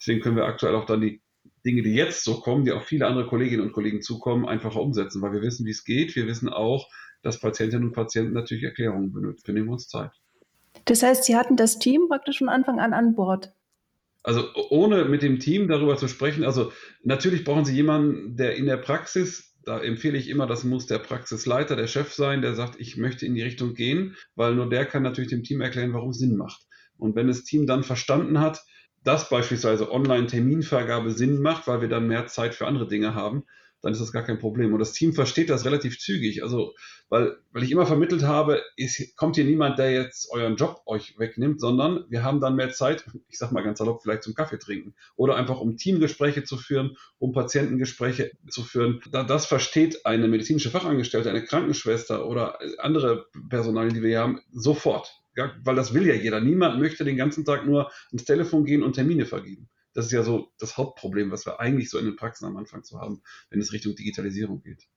Deswegen 0.00 0.20
können 0.20 0.36
wir 0.36 0.46
aktuell 0.46 0.74
auch 0.74 0.86
dann 0.86 1.02
die 1.02 1.22
Dinge, 1.64 1.82
die 1.82 1.94
jetzt 1.94 2.24
so 2.24 2.40
kommen, 2.40 2.64
die 2.64 2.72
auf 2.72 2.84
viele 2.84 3.06
andere 3.06 3.26
Kolleginnen 3.26 3.62
und 3.62 3.72
Kollegen 3.72 4.02
zukommen, 4.02 4.46
einfacher 4.46 4.80
umsetzen, 4.80 5.22
weil 5.22 5.32
wir 5.32 5.42
wissen, 5.42 5.66
wie 5.66 5.70
es 5.70 5.84
geht. 5.84 6.16
Wir 6.16 6.26
wissen 6.26 6.48
auch, 6.48 6.88
dass 7.22 7.38
Patientinnen 7.38 7.88
und 7.88 7.94
Patienten 7.94 8.32
natürlich 8.32 8.64
Erklärungen 8.64 9.12
benötigen. 9.12 9.46
Wir 9.46 9.54
nehmen 9.54 9.68
uns 9.68 9.88
Zeit. 9.88 10.21
Das 10.84 11.02
heißt, 11.02 11.24
Sie 11.24 11.36
hatten 11.36 11.56
das 11.56 11.78
Team 11.78 12.08
praktisch 12.08 12.38
von 12.38 12.48
Anfang 12.48 12.80
an 12.80 12.92
an 12.92 13.14
Bord. 13.14 13.52
Also 14.22 14.48
ohne 14.70 15.04
mit 15.04 15.22
dem 15.22 15.40
Team 15.40 15.68
darüber 15.68 15.96
zu 15.96 16.06
sprechen, 16.06 16.44
also 16.44 16.72
natürlich 17.02 17.44
brauchen 17.44 17.64
Sie 17.64 17.74
jemanden, 17.74 18.36
der 18.36 18.54
in 18.54 18.66
der 18.66 18.76
Praxis, 18.76 19.56
da 19.64 19.80
empfehle 19.80 20.16
ich 20.16 20.28
immer, 20.28 20.46
das 20.46 20.64
muss 20.64 20.86
der 20.86 20.98
Praxisleiter, 20.98 21.76
der 21.76 21.88
Chef 21.88 22.12
sein, 22.12 22.40
der 22.40 22.54
sagt, 22.54 22.80
ich 22.80 22.96
möchte 22.96 23.26
in 23.26 23.34
die 23.34 23.42
Richtung 23.42 23.74
gehen, 23.74 24.16
weil 24.36 24.54
nur 24.54 24.68
der 24.68 24.86
kann 24.86 25.02
natürlich 25.02 25.30
dem 25.30 25.42
Team 25.42 25.60
erklären, 25.60 25.92
warum 25.92 26.10
es 26.10 26.18
Sinn 26.18 26.36
macht. 26.36 26.62
Und 26.98 27.16
wenn 27.16 27.26
das 27.26 27.44
Team 27.44 27.66
dann 27.66 27.82
verstanden 27.82 28.38
hat, 28.38 28.62
dass 29.02 29.28
beispielsweise 29.28 29.90
Online-Terminvergabe 29.90 31.10
Sinn 31.10 31.40
macht, 31.40 31.66
weil 31.66 31.80
wir 31.80 31.88
dann 31.88 32.06
mehr 32.06 32.26
Zeit 32.26 32.54
für 32.54 32.66
andere 32.66 32.86
Dinge 32.86 33.14
haben, 33.14 33.44
dann 33.82 33.92
ist 33.92 34.00
das 34.00 34.12
gar 34.12 34.22
kein 34.22 34.38
Problem. 34.38 34.72
Und 34.72 34.78
das 34.78 34.92
Team 34.92 35.12
versteht 35.12 35.50
das 35.50 35.64
relativ 35.64 35.98
zügig. 35.98 36.42
Also, 36.42 36.74
weil, 37.08 37.36
weil 37.52 37.64
ich 37.64 37.72
immer 37.72 37.84
vermittelt 37.84 38.22
habe, 38.22 38.62
ist, 38.76 39.16
kommt 39.16 39.34
hier 39.36 39.44
niemand, 39.44 39.78
der 39.78 39.92
jetzt 39.92 40.30
euren 40.30 40.56
Job 40.56 40.82
euch 40.86 41.18
wegnimmt, 41.18 41.60
sondern 41.60 42.04
wir 42.08 42.22
haben 42.22 42.40
dann 42.40 42.56
mehr 42.56 42.70
Zeit, 42.70 43.04
ich 43.28 43.38
sag 43.38 43.52
mal 43.52 43.62
ganz 43.62 43.78
salopp, 43.78 44.02
vielleicht 44.02 44.22
zum 44.22 44.34
Kaffee 44.34 44.58
trinken 44.58 44.94
oder 45.16 45.36
einfach 45.36 45.60
um 45.60 45.76
Teamgespräche 45.76 46.44
zu 46.44 46.56
führen, 46.56 46.96
um 47.18 47.32
Patientengespräche 47.32 48.30
zu 48.48 48.62
führen. 48.62 49.00
Das 49.10 49.46
versteht 49.46 50.06
eine 50.06 50.28
medizinische 50.28 50.70
Fachangestellte, 50.70 51.28
eine 51.28 51.44
Krankenschwester 51.44 52.26
oder 52.26 52.58
andere 52.78 53.26
Personalien, 53.50 53.94
die 53.94 54.02
wir 54.02 54.10
hier 54.10 54.20
haben, 54.20 54.40
sofort. 54.52 55.18
Ja, 55.34 55.50
weil 55.64 55.76
das 55.76 55.94
will 55.94 56.06
ja 56.06 56.14
jeder. 56.14 56.40
Niemand 56.40 56.78
möchte 56.78 57.04
den 57.04 57.16
ganzen 57.16 57.44
Tag 57.44 57.66
nur 57.66 57.90
ans 58.10 58.24
Telefon 58.24 58.64
gehen 58.64 58.82
und 58.82 58.92
Termine 58.92 59.24
vergeben. 59.24 59.70
Das 59.94 60.06
ist 60.06 60.12
ja 60.12 60.22
so 60.22 60.52
das 60.58 60.76
Hauptproblem, 60.76 61.30
was 61.30 61.46
wir 61.46 61.60
eigentlich 61.60 61.90
so 61.90 61.98
in 61.98 62.06
den 62.06 62.16
Praxen 62.16 62.46
am 62.46 62.56
Anfang 62.56 62.82
zu 62.82 63.00
haben, 63.00 63.22
wenn 63.50 63.60
es 63.60 63.72
Richtung 63.72 63.94
Digitalisierung 63.94 64.62
geht. 64.62 64.88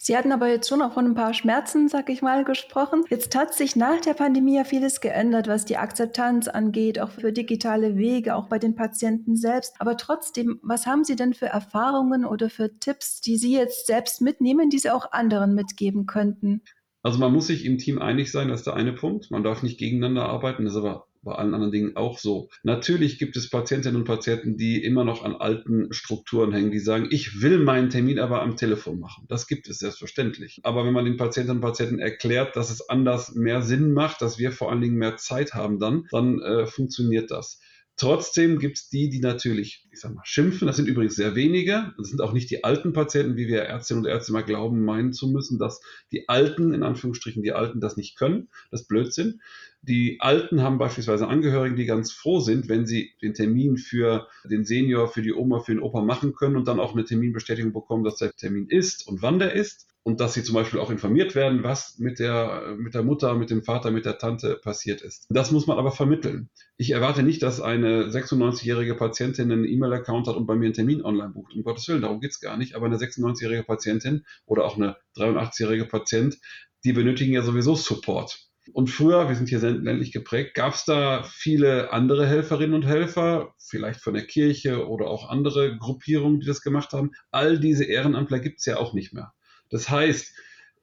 Sie 0.00 0.16
hatten 0.16 0.30
aber 0.30 0.48
jetzt 0.48 0.68
schon 0.68 0.80
auch 0.80 0.94
von 0.94 1.06
ein 1.06 1.14
paar 1.16 1.34
Schmerzen, 1.34 1.88
sag 1.88 2.08
ich 2.08 2.22
mal, 2.22 2.44
gesprochen. 2.44 3.04
Jetzt 3.10 3.34
hat 3.34 3.52
sich 3.52 3.74
nach 3.74 4.00
der 4.00 4.14
Pandemie 4.14 4.54
ja 4.54 4.62
vieles 4.62 5.00
geändert, 5.00 5.48
was 5.48 5.64
die 5.64 5.76
Akzeptanz 5.76 6.46
angeht, 6.46 7.00
auch 7.00 7.10
für 7.10 7.32
digitale 7.32 7.96
Wege, 7.96 8.36
auch 8.36 8.46
bei 8.48 8.60
den 8.60 8.76
Patienten 8.76 9.34
selbst. 9.34 9.74
Aber 9.80 9.96
trotzdem, 9.96 10.60
was 10.62 10.86
haben 10.86 11.02
Sie 11.02 11.16
denn 11.16 11.34
für 11.34 11.46
Erfahrungen 11.46 12.24
oder 12.24 12.48
für 12.48 12.78
Tipps, 12.78 13.20
die 13.20 13.36
Sie 13.36 13.52
jetzt 13.52 13.88
selbst 13.88 14.20
mitnehmen, 14.20 14.70
die 14.70 14.78
Sie 14.78 14.90
auch 14.90 15.10
anderen 15.10 15.56
mitgeben 15.56 16.06
könnten? 16.06 16.62
Also 17.02 17.18
man 17.18 17.32
muss 17.32 17.48
sich 17.48 17.64
im 17.64 17.78
Team 17.78 18.00
einig 18.00 18.30
sein, 18.30 18.48
das 18.48 18.60
ist 18.60 18.66
der 18.66 18.74
eine 18.74 18.92
Punkt. 18.92 19.32
Man 19.32 19.42
darf 19.42 19.64
nicht 19.64 19.78
gegeneinander 19.78 20.26
arbeiten, 20.26 20.64
das 20.64 20.74
ist 20.74 20.78
aber 20.78 21.07
bei 21.28 21.34
allen 21.34 21.54
anderen 21.54 21.72
Dingen 21.72 21.96
auch 21.96 22.18
so. 22.18 22.48
Natürlich 22.62 23.18
gibt 23.18 23.36
es 23.36 23.50
Patientinnen 23.50 24.00
und 24.00 24.06
Patienten, 24.06 24.56
die 24.56 24.82
immer 24.82 25.04
noch 25.04 25.24
an 25.24 25.36
alten 25.36 25.92
Strukturen 25.92 26.52
hängen, 26.52 26.70
die 26.70 26.78
sagen, 26.78 27.08
ich 27.10 27.42
will 27.42 27.58
meinen 27.58 27.90
Termin 27.90 28.18
aber 28.18 28.42
am 28.42 28.56
Telefon 28.56 28.98
machen. 28.98 29.26
Das 29.28 29.46
gibt 29.46 29.68
es 29.68 29.78
selbstverständlich. 29.78 30.60
Aber 30.62 30.86
wenn 30.86 30.94
man 30.94 31.04
den 31.04 31.16
Patientinnen 31.18 31.58
und 31.58 31.68
Patienten 31.68 31.98
erklärt, 31.98 32.56
dass 32.56 32.70
es 32.70 32.88
anders 32.88 33.34
mehr 33.34 33.62
Sinn 33.62 33.92
macht, 33.92 34.22
dass 34.22 34.38
wir 34.38 34.52
vor 34.52 34.70
allen 34.70 34.80
Dingen 34.80 34.96
mehr 34.96 35.16
Zeit 35.16 35.54
haben 35.54 35.78
dann, 35.78 36.06
dann 36.10 36.40
äh, 36.40 36.66
funktioniert 36.66 37.30
das. 37.30 37.60
Trotzdem 37.98 38.60
gibt 38.60 38.78
es 38.78 38.88
die, 38.88 39.10
die 39.10 39.18
natürlich, 39.18 39.84
ich 39.90 39.98
sag 39.98 40.14
mal, 40.14 40.22
schimpfen. 40.24 40.68
Das 40.68 40.76
sind 40.76 40.86
übrigens 40.86 41.16
sehr 41.16 41.34
wenige. 41.34 41.94
Das 41.98 42.08
sind 42.08 42.20
auch 42.20 42.32
nicht 42.32 42.48
die 42.48 42.62
alten 42.62 42.92
Patienten, 42.92 43.36
wie 43.36 43.48
wir 43.48 43.62
Ärztinnen 43.62 44.04
und 44.04 44.08
Ärzte 44.08 44.32
mal 44.32 44.44
glauben, 44.44 44.84
meinen 44.84 45.12
zu 45.12 45.26
müssen, 45.26 45.58
dass 45.58 45.80
die 46.12 46.28
Alten, 46.28 46.72
in 46.72 46.84
Anführungsstrichen, 46.84 47.42
die 47.42 47.52
Alten 47.52 47.80
das 47.80 47.96
nicht 47.96 48.16
können. 48.16 48.50
Das 48.70 48.82
ist 48.82 48.86
Blödsinn. 48.86 49.40
Die 49.82 50.18
Alten 50.20 50.62
haben 50.62 50.78
beispielsweise 50.78 51.26
Angehörige, 51.26 51.74
die 51.74 51.86
ganz 51.86 52.12
froh 52.12 52.38
sind, 52.38 52.68
wenn 52.68 52.86
sie 52.86 53.14
den 53.20 53.34
Termin 53.34 53.76
für 53.76 54.28
den 54.48 54.64
Senior, 54.64 55.08
für 55.08 55.22
die 55.22 55.32
Oma, 55.32 55.58
für 55.58 55.72
den 55.72 55.82
Opa 55.82 56.00
machen 56.00 56.34
können 56.34 56.56
und 56.56 56.68
dann 56.68 56.78
auch 56.78 56.92
eine 56.92 57.04
Terminbestätigung 57.04 57.72
bekommen, 57.72 58.04
dass 58.04 58.16
der 58.16 58.32
Termin 58.32 58.68
ist 58.68 59.08
und 59.08 59.22
wann 59.22 59.40
der 59.40 59.54
ist 59.54 59.88
und 60.08 60.20
dass 60.20 60.32
sie 60.32 60.42
zum 60.42 60.54
Beispiel 60.54 60.80
auch 60.80 60.88
informiert 60.88 61.34
werden, 61.34 61.64
was 61.64 61.98
mit 61.98 62.18
der, 62.18 62.76
mit 62.78 62.94
der 62.94 63.02
Mutter, 63.02 63.34
mit 63.34 63.50
dem 63.50 63.62
Vater, 63.62 63.90
mit 63.90 64.06
der 64.06 64.16
Tante 64.16 64.54
passiert 64.54 65.02
ist. 65.02 65.26
Das 65.28 65.52
muss 65.52 65.66
man 65.66 65.76
aber 65.76 65.92
vermitteln. 65.92 66.48
Ich 66.78 66.92
erwarte 66.92 67.22
nicht, 67.22 67.42
dass 67.42 67.60
eine 67.60 68.06
96-jährige 68.06 68.94
Patientin 68.94 69.52
einen 69.52 69.66
E-Mail-Account 69.66 70.26
hat 70.26 70.36
und 70.36 70.46
bei 70.46 70.56
mir 70.56 70.64
einen 70.64 70.72
Termin 70.72 71.04
online 71.04 71.34
bucht. 71.34 71.52
Um 71.54 71.62
Gottes 71.62 71.86
Willen, 71.88 72.00
darum 72.00 72.20
geht's 72.20 72.40
gar 72.40 72.56
nicht. 72.56 72.74
Aber 72.74 72.86
eine 72.86 72.96
96-jährige 72.96 73.64
Patientin 73.64 74.24
oder 74.46 74.64
auch 74.64 74.76
eine 74.76 74.96
83-jährige 75.18 75.84
Patient, 75.84 76.38
die 76.84 76.94
benötigen 76.94 77.34
ja 77.34 77.42
sowieso 77.42 77.74
Support. 77.74 78.48
Und 78.72 78.88
früher, 78.88 79.28
wir 79.28 79.36
sind 79.36 79.50
hier 79.50 79.60
ländlich 79.60 80.12
geprägt, 80.12 80.54
gab 80.54 80.72
es 80.72 80.86
da 80.86 81.22
viele 81.22 81.92
andere 81.92 82.26
Helferinnen 82.26 82.74
und 82.74 82.86
Helfer, 82.86 83.52
vielleicht 83.58 84.00
von 84.00 84.14
der 84.14 84.24
Kirche 84.24 84.88
oder 84.88 85.08
auch 85.08 85.28
andere 85.28 85.76
Gruppierungen, 85.76 86.40
die 86.40 86.46
das 86.46 86.62
gemacht 86.62 86.94
haben. 86.94 87.10
All 87.30 87.58
diese 87.58 87.84
Ehrenamtler 87.84 88.38
gibt 88.38 88.60
es 88.60 88.64
ja 88.64 88.78
auch 88.78 88.94
nicht 88.94 89.12
mehr. 89.12 89.34
Das 89.70 89.90
heißt, 89.90 90.34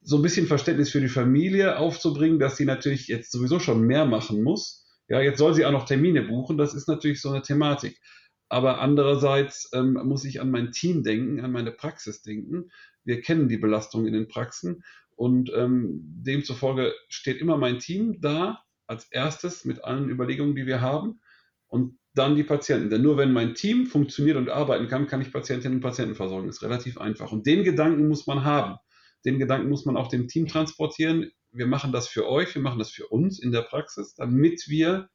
so 0.01 0.17
ein 0.17 0.21
bisschen 0.21 0.47
Verständnis 0.47 0.91
für 0.91 1.01
die 1.01 1.07
Familie 1.07 1.77
aufzubringen, 1.77 2.39
dass 2.39 2.57
sie 2.57 2.65
natürlich 2.65 3.07
jetzt 3.07 3.31
sowieso 3.31 3.59
schon 3.59 3.81
mehr 3.81 4.05
machen 4.05 4.43
muss. 4.43 4.85
Ja, 5.07 5.19
jetzt 5.19 5.39
soll 5.39 5.53
sie 5.53 5.65
auch 5.65 5.71
noch 5.71 5.85
Termine 5.85 6.21
buchen. 6.21 6.57
Das 6.57 6.73
ist 6.73 6.87
natürlich 6.87 7.21
so 7.21 7.29
eine 7.29 7.41
Thematik. 7.41 7.99
Aber 8.47 8.79
andererseits 8.79 9.69
ähm, 9.73 9.93
muss 10.03 10.23
ich 10.23 10.39
an 10.39 10.51
mein 10.51 10.71
Team 10.71 11.03
denken, 11.03 11.39
an 11.39 11.51
meine 11.51 11.71
Praxis 11.71 12.21
denken. 12.21 12.69
Wir 13.03 13.21
kennen 13.21 13.49
die 13.49 13.57
Belastung 13.57 14.05
in 14.05 14.13
den 14.13 14.27
Praxen 14.27 14.83
und 15.15 15.51
ähm, 15.55 16.01
demzufolge 16.03 16.93
steht 17.09 17.39
immer 17.39 17.57
mein 17.57 17.79
Team 17.79 18.21
da 18.21 18.63
als 18.87 19.05
erstes 19.11 19.65
mit 19.65 19.83
allen 19.83 20.09
Überlegungen, 20.09 20.55
die 20.55 20.67
wir 20.67 20.81
haben 20.81 21.19
und 21.67 21.97
dann 22.15 22.35
die 22.35 22.43
Patienten. 22.43 22.89
Denn 22.89 23.01
nur 23.01 23.17
wenn 23.17 23.33
mein 23.33 23.53
Team 23.53 23.85
funktioniert 23.85 24.37
und 24.37 24.49
arbeiten 24.49 24.87
kann, 24.87 25.07
kann 25.07 25.21
ich 25.21 25.31
Patientinnen 25.31 25.77
und 25.77 25.81
Patienten 25.81 26.15
versorgen. 26.15 26.47
Das 26.47 26.57
ist 26.57 26.63
relativ 26.63 26.97
einfach. 26.97 27.31
Und 27.31 27.45
den 27.45 27.63
Gedanken 27.63 28.07
muss 28.07 28.25
man 28.25 28.43
haben. 28.43 28.77
Den 29.25 29.37
Gedanken 29.37 29.69
muss 29.69 29.85
man 29.85 29.97
auch 29.97 30.07
dem 30.07 30.27
Team 30.27 30.47
transportieren. 30.47 31.31
Wir 31.51 31.67
machen 31.67 31.91
das 31.91 32.07
für 32.07 32.27
euch, 32.27 32.53
wir 32.55 32.61
machen 32.61 32.79
das 32.79 32.91
für 32.91 33.07
uns 33.07 33.39
in 33.39 33.51
der 33.51 33.61
Praxis, 33.61 34.15
damit 34.15 34.65
wir 34.67 35.09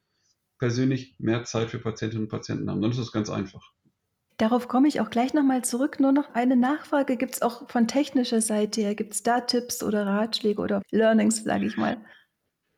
persönlich 0.59 1.15
mehr 1.17 1.43
Zeit 1.43 1.69
für 1.69 1.79
Patientinnen 1.79 2.25
und 2.25 2.29
Patienten 2.29 2.69
haben. 2.69 2.81
Dann 2.81 2.91
ist 2.91 2.97
es 2.97 3.11
ganz 3.11 3.29
einfach. 3.29 3.71
Darauf 4.37 4.67
komme 4.67 4.87
ich 4.87 5.01
auch 5.01 5.09
gleich 5.09 5.33
nochmal 5.33 5.63
zurück. 5.63 5.99
Nur 5.99 6.11
noch 6.11 6.33
eine 6.33 6.55
Nachfrage. 6.55 7.17
Gibt 7.17 7.35
es 7.35 7.41
auch 7.41 7.69
von 7.69 7.87
technischer 7.87 8.41
Seite 8.41 8.81
her, 8.81 8.95
gibt 8.95 9.13
es 9.13 9.23
da 9.23 9.41
Tipps 9.41 9.83
oder 9.83 10.05
Ratschläge 10.05 10.61
oder 10.61 10.81
Learnings, 10.91 11.43
sage 11.43 11.65
ich 11.65 11.77
mal? 11.77 11.97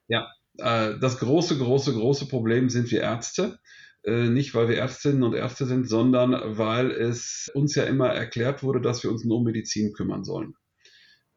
Ja, 0.07 0.29
äh, 0.57 0.99
das 0.99 1.19
große, 1.19 1.57
große, 1.57 1.93
große 1.93 2.27
Problem 2.27 2.69
sind 2.69 2.91
wir 2.91 3.01
Ärzte. 3.01 3.59
Äh, 4.05 4.29
nicht, 4.29 4.53
weil 4.53 4.67
wir 4.67 4.77
Ärztinnen 4.77 5.23
und 5.23 5.33
Ärzte 5.33 5.65
sind, 5.65 5.87
sondern 5.87 6.57
weil 6.57 6.91
es 6.91 7.49
uns 7.53 7.75
ja 7.75 7.83
immer 7.83 8.09
erklärt 8.09 8.61
wurde, 8.61 8.81
dass 8.81 9.03
wir 9.03 9.11
uns 9.11 9.23
nur 9.23 9.37
um 9.37 9.45
Medizin 9.45 9.93
kümmern 9.93 10.23
sollen. 10.23 10.55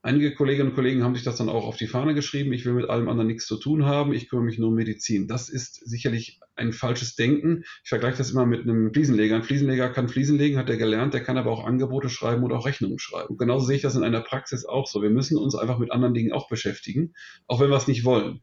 Einige 0.02 0.35
Kolleginnen 0.35 0.68
und 0.68 0.75
Kollegen 0.76 1.02
haben 1.02 1.16
sich 1.16 1.25
das 1.25 1.35
dann 1.35 1.49
auch 1.49 1.64
auf 1.64 1.76
die 1.76 1.88
Fahne 1.88 2.14
geschrieben. 2.14 2.52
Ich 2.52 2.64
will 2.64 2.75
mit 2.75 2.88
allem 2.88 3.08
anderen 3.08 3.26
nichts 3.26 3.44
zu 3.46 3.56
tun 3.56 3.87
haben. 3.87 4.12
Ich 4.12 4.28
kümmere 4.28 4.44
mich 4.44 4.56
nur 4.56 4.68
um 4.68 4.76
Medizin. 4.76 5.26
Das 5.26 5.49
ist 5.49 5.80
sicherlich 5.85 6.38
ein 6.54 6.73
falsches 6.73 7.16
Denken. 7.16 7.64
Ich 7.82 7.88
vergleiche 7.88 8.18
das 8.18 8.30
immer 8.30 8.46
mit 8.46 8.62
einem 8.62 8.92
Fliesenleger. 8.92 9.35
Ein 9.35 9.42
Fliesenleger 9.42 9.88
kann 9.88 10.08
Fliesen 10.08 10.38
legen, 10.38 10.58
hat 10.58 10.70
er 10.70 10.76
gelernt. 10.76 11.12
Der 11.12 11.25
kann 11.25 11.37
aber 11.37 11.50
auch 11.50 11.64
Angebote 11.64 12.08
schreiben 12.08 12.44
oder 12.44 12.58
auch 12.58 12.66
Rechnungen 12.66 13.00
schreiben. 13.00 13.30
Und 13.30 13.38
genauso 13.38 13.66
sehe 13.66 13.76
ich 13.76 13.82
das 13.82 13.96
in 13.96 14.04
einer 14.04 14.20
Praxis 14.20 14.64
auch 14.64 14.87
so. 14.87 15.02
Wir 15.02 15.11
müssen 15.11 15.38
uns 15.38 15.56
einfach 15.56 15.78
mit 15.80 15.90
anderen 15.90 16.14
Dingen 16.14 16.32
auch 16.32 16.49
beschäftigen, 16.49 17.12
auch 17.49 17.58
wenn 17.58 17.70
wir 17.70 17.76
es 17.76 17.88
nicht 17.88 18.04
wollen. 18.04 18.42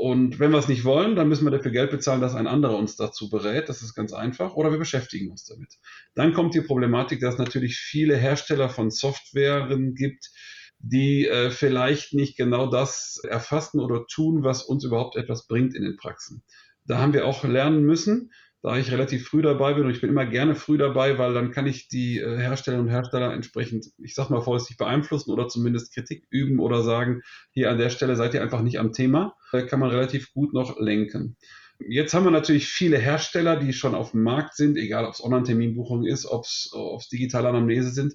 Und 0.00 0.38
wenn 0.38 0.52
wir 0.52 0.58
es 0.58 0.68
nicht 0.68 0.84
wollen, 0.84 1.16
dann 1.16 1.28
müssen 1.28 1.44
wir 1.44 1.50
dafür 1.50 1.72
Geld 1.72 1.90
bezahlen, 1.90 2.20
dass 2.20 2.36
ein 2.36 2.46
anderer 2.46 2.78
uns 2.78 2.94
dazu 2.94 3.28
berät. 3.28 3.68
Das 3.68 3.82
ist 3.82 3.94
ganz 3.94 4.12
einfach. 4.12 4.54
Oder 4.54 4.70
wir 4.70 4.78
beschäftigen 4.78 5.28
uns 5.28 5.44
damit. 5.44 5.74
Dann 6.14 6.34
kommt 6.34 6.54
die 6.54 6.60
Problematik, 6.60 7.18
dass 7.18 7.34
es 7.34 7.40
natürlich 7.40 7.78
viele 7.78 8.16
Hersteller 8.16 8.68
von 8.68 8.92
Softwaren 8.92 9.96
gibt, 9.96 10.30
die 10.78 11.26
äh, 11.26 11.50
vielleicht 11.50 12.14
nicht 12.14 12.36
genau 12.36 12.70
das 12.70 13.20
erfassen 13.28 13.80
oder 13.80 14.06
tun, 14.06 14.44
was 14.44 14.62
uns 14.62 14.84
überhaupt 14.84 15.16
etwas 15.16 15.48
bringt 15.48 15.74
in 15.74 15.82
den 15.82 15.96
Praxen. 15.96 16.44
Da 16.86 16.98
haben 16.98 17.12
wir 17.12 17.26
auch 17.26 17.42
lernen 17.42 17.82
müssen, 17.82 18.30
da 18.62 18.76
ich 18.76 18.90
relativ 18.90 19.28
früh 19.28 19.40
dabei 19.40 19.74
bin 19.74 19.84
und 19.84 19.90
ich 19.90 20.00
bin 20.00 20.10
immer 20.10 20.26
gerne 20.26 20.54
früh 20.54 20.78
dabei, 20.78 21.16
weil 21.18 21.32
dann 21.32 21.52
kann 21.52 21.66
ich 21.66 21.88
die 21.88 22.18
äh, 22.18 22.38
Herstellerinnen 22.38 22.88
und 22.88 22.92
Hersteller 22.92 23.32
entsprechend, 23.32 23.86
ich 23.98 24.14
sag 24.14 24.30
mal 24.30 24.40
vorsichtig 24.40 24.76
beeinflussen 24.76 25.30
oder 25.30 25.48
zumindest 25.48 25.94
Kritik 25.94 26.26
üben 26.30 26.58
oder 26.58 26.82
sagen, 26.82 27.22
hier 27.52 27.70
an 27.70 27.78
der 27.78 27.90
Stelle 27.90 28.16
seid 28.16 28.34
ihr 28.34 28.42
einfach 28.42 28.62
nicht 28.62 28.80
am 28.80 28.92
Thema, 28.92 29.34
kann 29.52 29.80
man 29.80 29.90
relativ 29.90 30.32
gut 30.32 30.52
noch 30.52 30.78
lenken. 30.80 31.36
Jetzt 31.78 32.12
haben 32.12 32.24
wir 32.24 32.32
natürlich 32.32 32.66
viele 32.66 32.98
Hersteller, 32.98 33.56
die 33.56 33.72
schon 33.72 33.94
auf 33.94 34.10
dem 34.10 34.24
Markt 34.24 34.56
sind, 34.56 34.76
egal 34.76 35.04
ob 35.04 35.14
es 35.14 35.22
Online-Terminbuchung 35.22 36.04
ist, 36.04 36.26
ob 36.26 36.44
es 36.44 37.08
digitale 37.12 37.48
Anamnese 37.48 37.90
sind, 37.90 38.14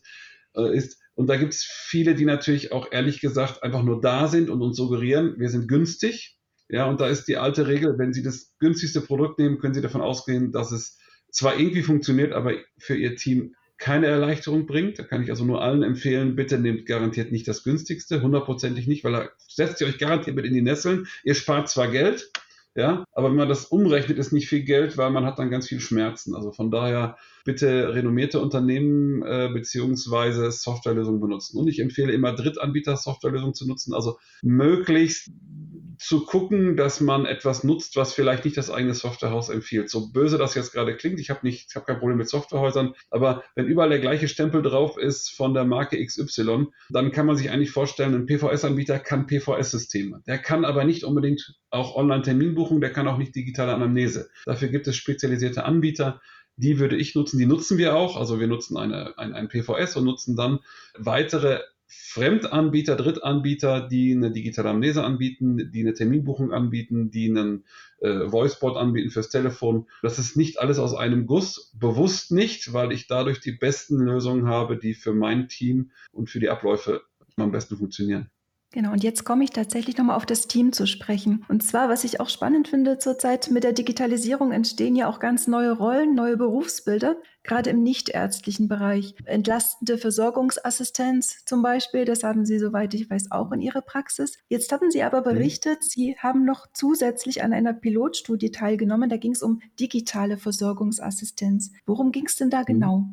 äh, 0.55 0.75
ist. 0.75 0.99
Und 1.15 1.27
da 1.27 1.37
gibt 1.37 1.53
es 1.53 1.63
viele, 1.63 2.15
die 2.15 2.25
natürlich 2.25 2.71
auch 2.71 2.91
ehrlich 2.91 3.21
gesagt 3.21 3.63
einfach 3.63 3.83
nur 3.83 4.01
da 4.01 4.27
sind 4.27 4.49
und 4.49 4.61
uns 4.61 4.75
suggerieren, 4.75 5.35
wir 5.37 5.49
sind 5.49 5.67
günstig 5.67 6.37
ja, 6.73 6.87
und 6.87 6.99
da 6.99 7.07
ist 7.07 7.27
die 7.27 7.37
alte 7.37 7.67
Regel, 7.67 7.99
wenn 7.99 8.13
Sie 8.13 8.23
das 8.23 8.55
günstigste 8.57 9.01
Produkt 9.01 9.37
nehmen, 9.37 9.59
können 9.59 9.75
Sie 9.75 9.81
davon 9.81 10.01
ausgehen, 10.01 10.51
dass 10.51 10.71
es 10.71 10.97
zwar 11.29 11.59
irgendwie 11.59 11.83
funktioniert, 11.83 12.33
aber 12.33 12.53
für 12.79 12.95
Ihr 12.95 13.15
Team 13.15 13.53
keine 13.77 14.07
Erleichterung 14.07 14.65
bringt. 14.65 14.97
Da 14.97 15.03
kann 15.03 15.21
ich 15.21 15.29
also 15.29 15.45
nur 15.45 15.61
allen 15.61 15.83
empfehlen, 15.83 16.35
bitte 16.35 16.57
nehmt 16.57 16.87
garantiert 16.87 17.31
nicht 17.31 17.47
das 17.47 17.63
günstigste, 17.63 18.23
hundertprozentig 18.23 18.87
nicht, 18.87 19.03
weil 19.03 19.11
da 19.11 19.29
setzt 19.47 19.81
ihr 19.81 19.87
euch 19.87 19.99
garantiert 19.99 20.35
mit 20.35 20.45
in 20.45 20.53
die 20.55 20.63
Nesseln. 20.63 21.05
Ihr 21.23 21.35
spart 21.35 21.69
zwar 21.69 21.89
Geld, 21.89 22.31
ja, 22.73 23.05
aber 23.11 23.29
wenn 23.29 23.37
man 23.37 23.49
das 23.49 23.65
umrechnet, 23.65 24.17
ist 24.17 24.33
nicht 24.33 24.49
viel 24.49 24.63
Geld, 24.63 24.97
weil 24.97 25.11
man 25.11 25.27
hat 25.27 25.37
dann 25.37 25.51
ganz 25.51 25.67
viel 25.67 25.79
Schmerzen. 25.79 26.33
Also 26.33 26.51
von 26.53 26.71
daher 26.71 27.17
bitte 27.43 27.93
renommierte 27.93 28.39
Unternehmen 28.39 29.23
äh, 29.23 29.49
beziehungsweise 29.53 30.51
Softwarelösungen 30.51 31.21
benutzen. 31.21 31.57
Und 31.57 31.67
ich 31.67 31.79
empfehle 31.79 32.13
immer 32.13 32.33
Drittanbieter 32.33 32.97
Softwarelösungen 32.97 33.53
zu 33.53 33.67
nutzen, 33.67 33.93
also 33.93 34.17
möglichst 34.41 35.31
zu 36.03 36.25
gucken, 36.25 36.75
dass 36.75 36.99
man 36.99 37.25
etwas 37.25 37.63
nutzt, 37.63 37.95
was 37.95 38.13
vielleicht 38.13 38.45
nicht 38.45 38.57
das 38.57 38.69
eigene 38.69 38.93
Softwarehaus 38.93 39.49
empfiehlt. 39.49 39.89
So 39.89 40.11
böse 40.11 40.37
das 40.37 40.55
jetzt 40.55 40.73
gerade 40.73 40.95
klingt, 40.97 41.19
ich 41.19 41.29
habe 41.29 41.39
nicht, 41.43 41.67
ich 41.69 41.75
habe 41.75 41.85
kein 41.85 41.99
Problem 41.99 42.17
mit 42.17 42.27
Softwarehäusern, 42.27 42.93
aber 43.09 43.43
wenn 43.55 43.67
überall 43.67 43.89
der 43.89 43.99
gleiche 43.99 44.27
Stempel 44.27 44.61
drauf 44.61 44.97
ist 44.97 45.29
von 45.29 45.53
der 45.53 45.63
Marke 45.63 46.03
XY, 46.03 46.67
dann 46.89 47.11
kann 47.11 47.25
man 47.25 47.37
sich 47.37 47.51
eigentlich 47.51 47.71
vorstellen, 47.71 48.15
ein 48.15 48.25
PVS-Anbieter 48.25 48.99
kann 48.99 49.27
PVS-Systeme. 49.27 50.21
Der 50.27 50.39
kann 50.39 50.65
aber 50.65 50.83
nicht 50.83 51.03
unbedingt 51.03 51.55
auch 51.69 51.95
Online-Terminbuchung, 51.95 52.81
der 52.81 52.91
kann 52.91 53.07
auch 53.07 53.17
nicht 53.17 53.35
digitale 53.35 53.73
Anamnese. 53.73 54.29
Dafür 54.45 54.67
gibt 54.67 54.87
es 54.87 54.95
spezialisierte 54.95 55.65
Anbieter. 55.65 56.21
Die 56.55 56.79
würde 56.79 56.95
ich 56.95 57.15
nutzen, 57.15 57.39
die 57.39 57.45
nutzen 57.45 57.77
wir 57.77 57.95
auch. 57.95 58.17
Also 58.17 58.39
wir 58.39 58.47
nutzen 58.47 58.77
eine, 58.77 59.17
ein, 59.17 59.33
ein 59.33 59.47
PVS 59.47 59.97
und 59.97 60.05
nutzen 60.05 60.35
dann 60.35 60.59
weitere 60.97 61.61
Fremdanbieter, 61.95 62.95
Drittanbieter, 62.95 63.87
die 63.87 64.13
eine 64.13 64.31
digitale 64.31 64.69
Amnese 64.69 65.03
anbieten, 65.03 65.71
die 65.71 65.81
eine 65.81 65.93
Terminbuchung 65.93 66.51
anbieten, 66.51 67.11
die 67.11 67.29
einen 67.29 67.65
äh, 67.99 68.31
Voicebot 68.31 68.77
anbieten 68.77 69.11
fürs 69.11 69.29
Telefon. 69.29 69.87
Das 70.01 70.17
ist 70.17 70.35
nicht 70.35 70.59
alles 70.59 70.79
aus 70.79 70.95
einem 70.95 71.27
Guss, 71.27 71.71
bewusst 71.75 72.31
nicht, 72.31 72.73
weil 72.73 72.91
ich 72.91 73.07
dadurch 73.07 73.39
die 73.39 73.51
besten 73.51 73.99
Lösungen 73.99 74.47
habe, 74.47 74.77
die 74.77 74.93
für 74.93 75.13
mein 75.13 75.47
Team 75.47 75.91
und 76.11 76.29
für 76.29 76.39
die 76.39 76.49
Abläufe 76.49 77.03
am 77.37 77.51
besten 77.51 77.77
funktionieren. 77.77 78.29
Genau, 78.73 78.91
und 78.91 79.03
jetzt 79.03 79.23
komme 79.23 79.43
ich 79.43 79.51
tatsächlich 79.51 79.97
nochmal 79.97 80.17
auf 80.17 80.25
das 80.25 80.47
Team 80.47 80.73
zu 80.73 80.87
sprechen. 80.87 81.45
Und 81.47 81.61
zwar, 81.61 81.89
was 81.89 82.03
ich 82.03 82.19
auch 82.19 82.27
spannend 82.27 82.67
finde 82.67 82.97
zurzeit, 82.97 83.51
mit 83.51 83.63
der 83.63 83.71
Digitalisierung 83.71 84.51
entstehen 84.51 84.95
ja 84.95 85.07
auch 85.07 85.19
ganz 85.19 85.45
neue 85.45 85.73
Rollen, 85.73 86.15
neue 86.15 86.37
Berufsbilder, 86.37 87.17
gerade 87.43 87.69
im 87.69 87.83
nichtärztlichen 87.83 88.67
Bereich. 88.67 89.13
Entlastende 89.25 89.99
Versorgungsassistenz 89.99 91.45
zum 91.45 91.61
Beispiel, 91.61 92.03
das 92.05 92.23
haben 92.23 92.47
Sie, 92.47 92.57
soweit 92.57 92.95
ich 92.95 93.07
weiß, 93.07 93.29
auch 93.29 93.51
in 93.51 93.61
Ihrer 93.61 93.81
Praxis. 93.81 94.39
Jetzt 94.47 94.71
hatten 94.71 94.89
Sie 94.89 95.03
aber 95.03 95.19
mhm. 95.19 95.35
berichtet, 95.35 95.77
mhm. 95.81 95.87
Sie 95.87 96.17
haben 96.17 96.43
noch 96.43 96.65
zusätzlich 96.73 97.43
an 97.43 97.53
einer 97.53 97.73
Pilotstudie 97.73 98.49
teilgenommen. 98.49 99.07
Da 99.07 99.17
ging 99.17 99.33
es 99.33 99.43
um 99.43 99.61
digitale 99.79 100.37
Versorgungsassistenz. 100.37 101.73
Worum 101.85 102.11
ging 102.11 102.25
es 102.25 102.37
denn 102.37 102.49
da 102.49 102.61
mhm. 102.61 102.65
genau? 102.65 103.05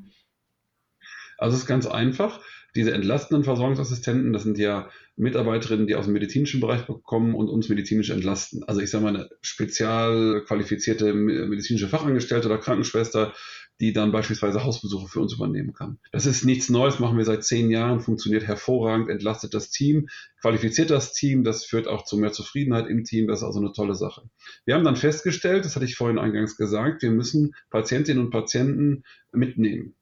Also 1.36 1.56
es 1.56 1.62
ist 1.64 1.68
ganz 1.68 1.86
einfach 1.86 2.40
diese 2.74 2.92
entlastenden 2.92 3.44
Versorgungsassistenten, 3.44 4.32
das 4.32 4.44
sind 4.44 4.58
ja 4.58 4.88
Mitarbeiterinnen, 5.16 5.86
die 5.86 5.94
aus 5.94 6.06
dem 6.06 6.14
medizinischen 6.14 6.60
Bereich 6.60 6.86
kommen 7.02 7.34
und 7.34 7.48
uns 7.48 7.68
medizinisch 7.68 8.10
entlasten. 8.10 8.64
Also 8.64 8.80
ich 8.80 8.90
sage 8.90 9.04
mal, 9.04 9.14
eine 9.14 9.28
spezial 9.42 10.42
qualifizierte 10.46 11.12
medizinische 11.12 11.88
Fachangestellte 11.88 12.46
oder 12.46 12.58
Krankenschwester, 12.58 13.34
die 13.80 13.94
dann 13.94 14.12
beispielsweise 14.12 14.62
Hausbesuche 14.62 15.08
für 15.08 15.20
uns 15.20 15.32
übernehmen 15.32 15.72
kann. 15.72 15.98
Das 16.12 16.26
ist 16.26 16.44
nichts 16.44 16.68
Neues, 16.68 16.98
machen 16.98 17.16
wir 17.16 17.24
seit 17.24 17.44
zehn 17.44 17.70
Jahren, 17.70 18.00
funktioniert 18.00 18.46
hervorragend, 18.46 19.08
entlastet 19.08 19.54
das 19.54 19.70
Team, 19.70 20.08
qualifiziert 20.40 20.90
das 20.90 21.14
Team, 21.14 21.44
das 21.44 21.64
führt 21.64 21.88
auch 21.88 22.04
zu 22.04 22.18
mehr 22.18 22.32
Zufriedenheit 22.32 22.88
im 22.88 23.04
Team, 23.04 23.26
das 23.26 23.40
ist 23.40 23.44
also 23.44 23.58
eine 23.58 23.72
tolle 23.72 23.94
Sache. 23.94 24.22
Wir 24.66 24.74
haben 24.74 24.84
dann 24.84 24.96
festgestellt, 24.96 25.64
das 25.64 25.76
hatte 25.76 25.86
ich 25.86 25.96
vorhin 25.96 26.18
eingangs 26.18 26.56
gesagt, 26.56 27.02
wir 27.02 27.10
müssen 27.10 27.54
Patientinnen 27.70 28.22
und 28.22 28.30
Patienten 28.30 29.02
mitnehmen. 29.32 29.94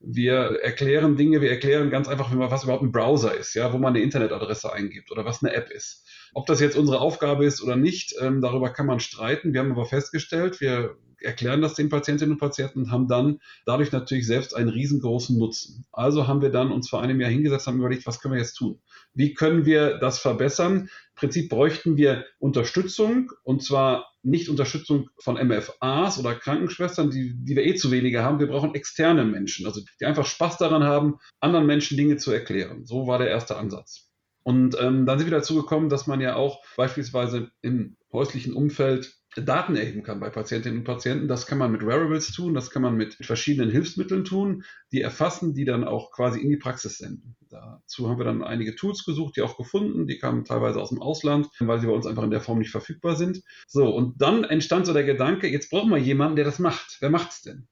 Wir 0.00 0.60
erklären 0.62 1.16
Dinge, 1.16 1.40
wir 1.40 1.50
erklären 1.50 1.90
ganz 1.90 2.06
einfach, 2.06 2.30
was 2.32 2.64
überhaupt 2.64 2.82
ein 2.82 2.92
Browser 2.92 3.34
ist, 3.34 3.54
ja, 3.54 3.72
wo 3.72 3.78
man 3.78 3.94
eine 3.94 4.04
Internetadresse 4.04 4.72
eingibt 4.72 5.10
oder 5.10 5.24
was 5.24 5.42
eine 5.42 5.54
App 5.54 5.70
ist. 5.70 6.06
Ob 6.34 6.46
das 6.46 6.60
jetzt 6.60 6.76
unsere 6.76 7.00
Aufgabe 7.00 7.44
ist 7.46 7.62
oder 7.62 7.76
nicht, 7.76 8.14
ähm, 8.20 8.40
darüber 8.42 8.70
kann 8.70 8.86
man 8.86 9.00
streiten. 9.00 9.52
Wir 9.52 9.60
haben 9.60 9.72
aber 9.72 9.86
festgestellt, 9.86 10.60
wir 10.60 10.96
erklären 11.20 11.60
das 11.60 11.74
den 11.74 11.88
Patientinnen 11.88 12.32
und 12.32 12.38
Patienten 12.38 12.80
und 12.80 12.90
haben 12.90 13.08
dann 13.08 13.40
dadurch 13.64 13.92
natürlich 13.92 14.26
selbst 14.26 14.54
einen 14.54 14.68
riesengroßen 14.68 15.38
Nutzen. 15.38 15.86
Also 15.92 16.26
haben 16.26 16.42
wir 16.42 16.50
dann 16.50 16.72
uns 16.72 16.88
vor 16.88 17.02
einem 17.02 17.20
Jahr 17.20 17.30
hingesetzt, 17.30 17.66
haben 17.66 17.78
überlegt, 17.78 18.06
was 18.06 18.20
können 18.20 18.34
wir 18.34 18.40
jetzt 18.40 18.54
tun? 18.54 18.80
Wie 19.14 19.34
können 19.34 19.64
wir 19.64 19.98
das 19.98 20.18
verbessern? 20.18 20.82
Im 20.82 20.88
Prinzip 21.14 21.48
bräuchten 21.48 21.96
wir 21.96 22.26
Unterstützung 22.38 23.32
und 23.42 23.62
zwar 23.62 24.10
nicht 24.22 24.48
Unterstützung 24.48 25.08
von 25.18 25.36
MFAs 25.36 26.18
oder 26.18 26.34
Krankenschwestern, 26.34 27.10
die, 27.10 27.34
die 27.36 27.56
wir 27.56 27.64
eh 27.64 27.76
zu 27.76 27.90
wenige 27.90 28.22
haben. 28.22 28.40
Wir 28.40 28.48
brauchen 28.48 28.74
externe 28.74 29.24
Menschen, 29.24 29.66
also 29.66 29.80
die 30.00 30.04
einfach 30.04 30.26
Spaß 30.26 30.58
daran 30.58 30.82
haben, 30.82 31.18
anderen 31.40 31.66
Menschen 31.66 31.96
Dinge 31.96 32.16
zu 32.16 32.32
erklären. 32.32 32.84
So 32.84 33.06
war 33.06 33.18
der 33.18 33.28
erste 33.28 33.56
Ansatz. 33.56 34.10
Und 34.42 34.76
ähm, 34.80 35.06
dann 35.06 35.18
sind 35.18 35.30
wir 35.30 35.36
dazu 35.36 35.56
gekommen, 35.56 35.88
dass 35.88 36.06
man 36.06 36.20
ja 36.20 36.36
auch 36.36 36.62
beispielsweise 36.76 37.50
im 37.62 37.96
häuslichen 38.12 38.52
Umfeld 38.52 39.16
Daten 39.44 39.76
erheben 39.76 40.02
kann 40.02 40.20
bei 40.20 40.30
Patientinnen 40.30 40.78
und 40.78 40.84
Patienten. 40.84 41.28
Das 41.28 41.46
kann 41.46 41.58
man 41.58 41.72
mit 41.72 41.84
Wearables 41.84 42.32
tun, 42.32 42.54
das 42.54 42.70
kann 42.70 42.82
man 42.82 42.96
mit 42.96 43.14
verschiedenen 43.14 43.70
Hilfsmitteln 43.70 44.24
tun, 44.24 44.64
die 44.92 45.02
erfassen, 45.02 45.54
die 45.54 45.64
dann 45.64 45.84
auch 45.84 46.10
quasi 46.12 46.40
in 46.40 46.48
die 46.48 46.56
Praxis 46.56 46.98
senden. 46.98 47.36
Dazu 47.48 48.08
haben 48.08 48.18
wir 48.18 48.24
dann 48.24 48.42
einige 48.42 48.74
Tools 48.74 49.04
gesucht, 49.04 49.36
die 49.36 49.42
auch 49.42 49.56
gefunden, 49.56 50.06
die 50.06 50.18
kamen 50.18 50.44
teilweise 50.44 50.80
aus 50.80 50.88
dem 50.88 51.02
Ausland, 51.02 51.48
weil 51.60 51.80
sie 51.80 51.86
bei 51.86 51.92
uns 51.92 52.06
einfach 52.06 52.22
in 52.22 52.30
der 52.30 52.40
Form 52.40 52.58
nicht 52.58 52.70
verfügbar 52.70 53.16
sind. 53.16 53.42
So, 53.66 53.88
und 53.94 54.20
dann 54.20 54.44
entstand 54.44 54.86
so 54.86 54.92
der 54.92 55.04
Gedanke, 55.04 55.48
jetzt 55.48 55.70
brauchen 55.70 55.90
wir 55.90 55.98
jemanden, 55.98 56.36
der 56.36 56.44
das 56.44 56.58
macht. 56.58 56.96
Wer 57.00 57.10
macht's 57.10 57.42
denn? 57.42 57.68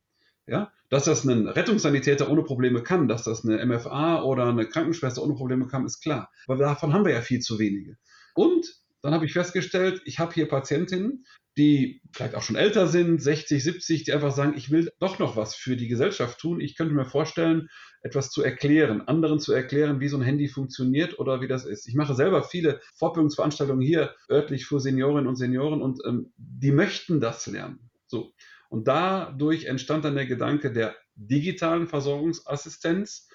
Ja, 0.47 0.71
dass 0.90 1.04
das 1.04 1.25
ein 1.25 1.49
Rettungssanitäter 1.49 2.30
ohne 2.30 2.42
Probleme 2.42 2.83
kann, 2.83 3.09
dass 3.09 3.25
das 3.25 3.44
eine 3.47 3.64
MFA 3.64 4.23
oder 4.23 4.47
eine 4.47 4.66
Krankenschwester 4.66 5.23
ohne 5.23 5.35
Probleme 5.35 5.66
kann, 5.66 5.87
ist 5.87 6.02
klar. 6.02 6.30
Aber 6.47 6.56
davon 6.56 6.92
haben 6.92 7.06
wir 7.06 7.14
ja 7.14 7.23
viel 7.23 7.40
zu 7.40 7.59
wenige. 7.59 7.97
Und 8.35 8.66
dann 9.00 9.14
habe 9.14 9.25
ich 9.25 9.33
festgestellt, 9.33 10.02
ich 10.04 10.18
habe 10.18 10.33
hier 10.35 10.49
Patientinnen, 10.49 11.25
die 11.56 12.02
vielleicht 12.12 12.34
auch 12.34 12.42
schon 12.42 12.56
älter 12.56 12.88
sind, 12.88 13.23
60, 13.23 13.62
70, 13.62 14.04
die 14.04 14.12
einfach 14.12 14.32
sagen, 14.32 14.54
ich 14.56 14.70
will 14.70 14.90
doch 14.99 15.18
noch 15.18 15.37
was 15.37 15.54
für 15.54 15.76
die 15.76 15.88
Gesellschaft 15.88 16.38
tun. 16.38 16.61
Ich 16.61 16.76
könnte 16.76 16.94
mir 16.94 17.04
vorstellen, 17.04 17.68
etwas 18.02 18.30
zu 18.30 18.42
erklären, 18.42 19.02
anderen 19.02 19.38
zu 19.38 19.52
erklären, 19.52 20.00
wie 20.00 20.08
so 20.08 20.16
ein 20.16 20.23
Handy 20.23 20.49
funktioniert 20.49 21.18
oder 21.18 21.40
wie 21.40 21.49
das 21.49 21.64
ist. 21.64 21.88
Ich 21.88 21.94
mache 21.94 22.14
selber 22.14 22.42
viele 22.42 22.80
Fortbildungsveranstaltungen 22.96 23.84
hier 23.84 24.14
örtlich 24.30 24.66
für 24.66 24.80
Seniorinnen 24.80 25.26
und 25.26 25.37
Senioren 25.37 25.80
und 25.80 26.00
ähm, 26.06 26.32
die 26.37 26.73
möchten 26.73 27.20
das 27.20 27.46
lernen. 27.46 27.90
So. 28.06 28.32
Und 28.68 28.88
dadurch 28.88 29.66
entstand 29.66 30.04
dann 30.04 30.16
der 30.16 30.26
Gedanke 30.26 30.73
der 30.73 30.96
digitalen 31.14 31.87
Versorgungsassistenz, 31.87 33.28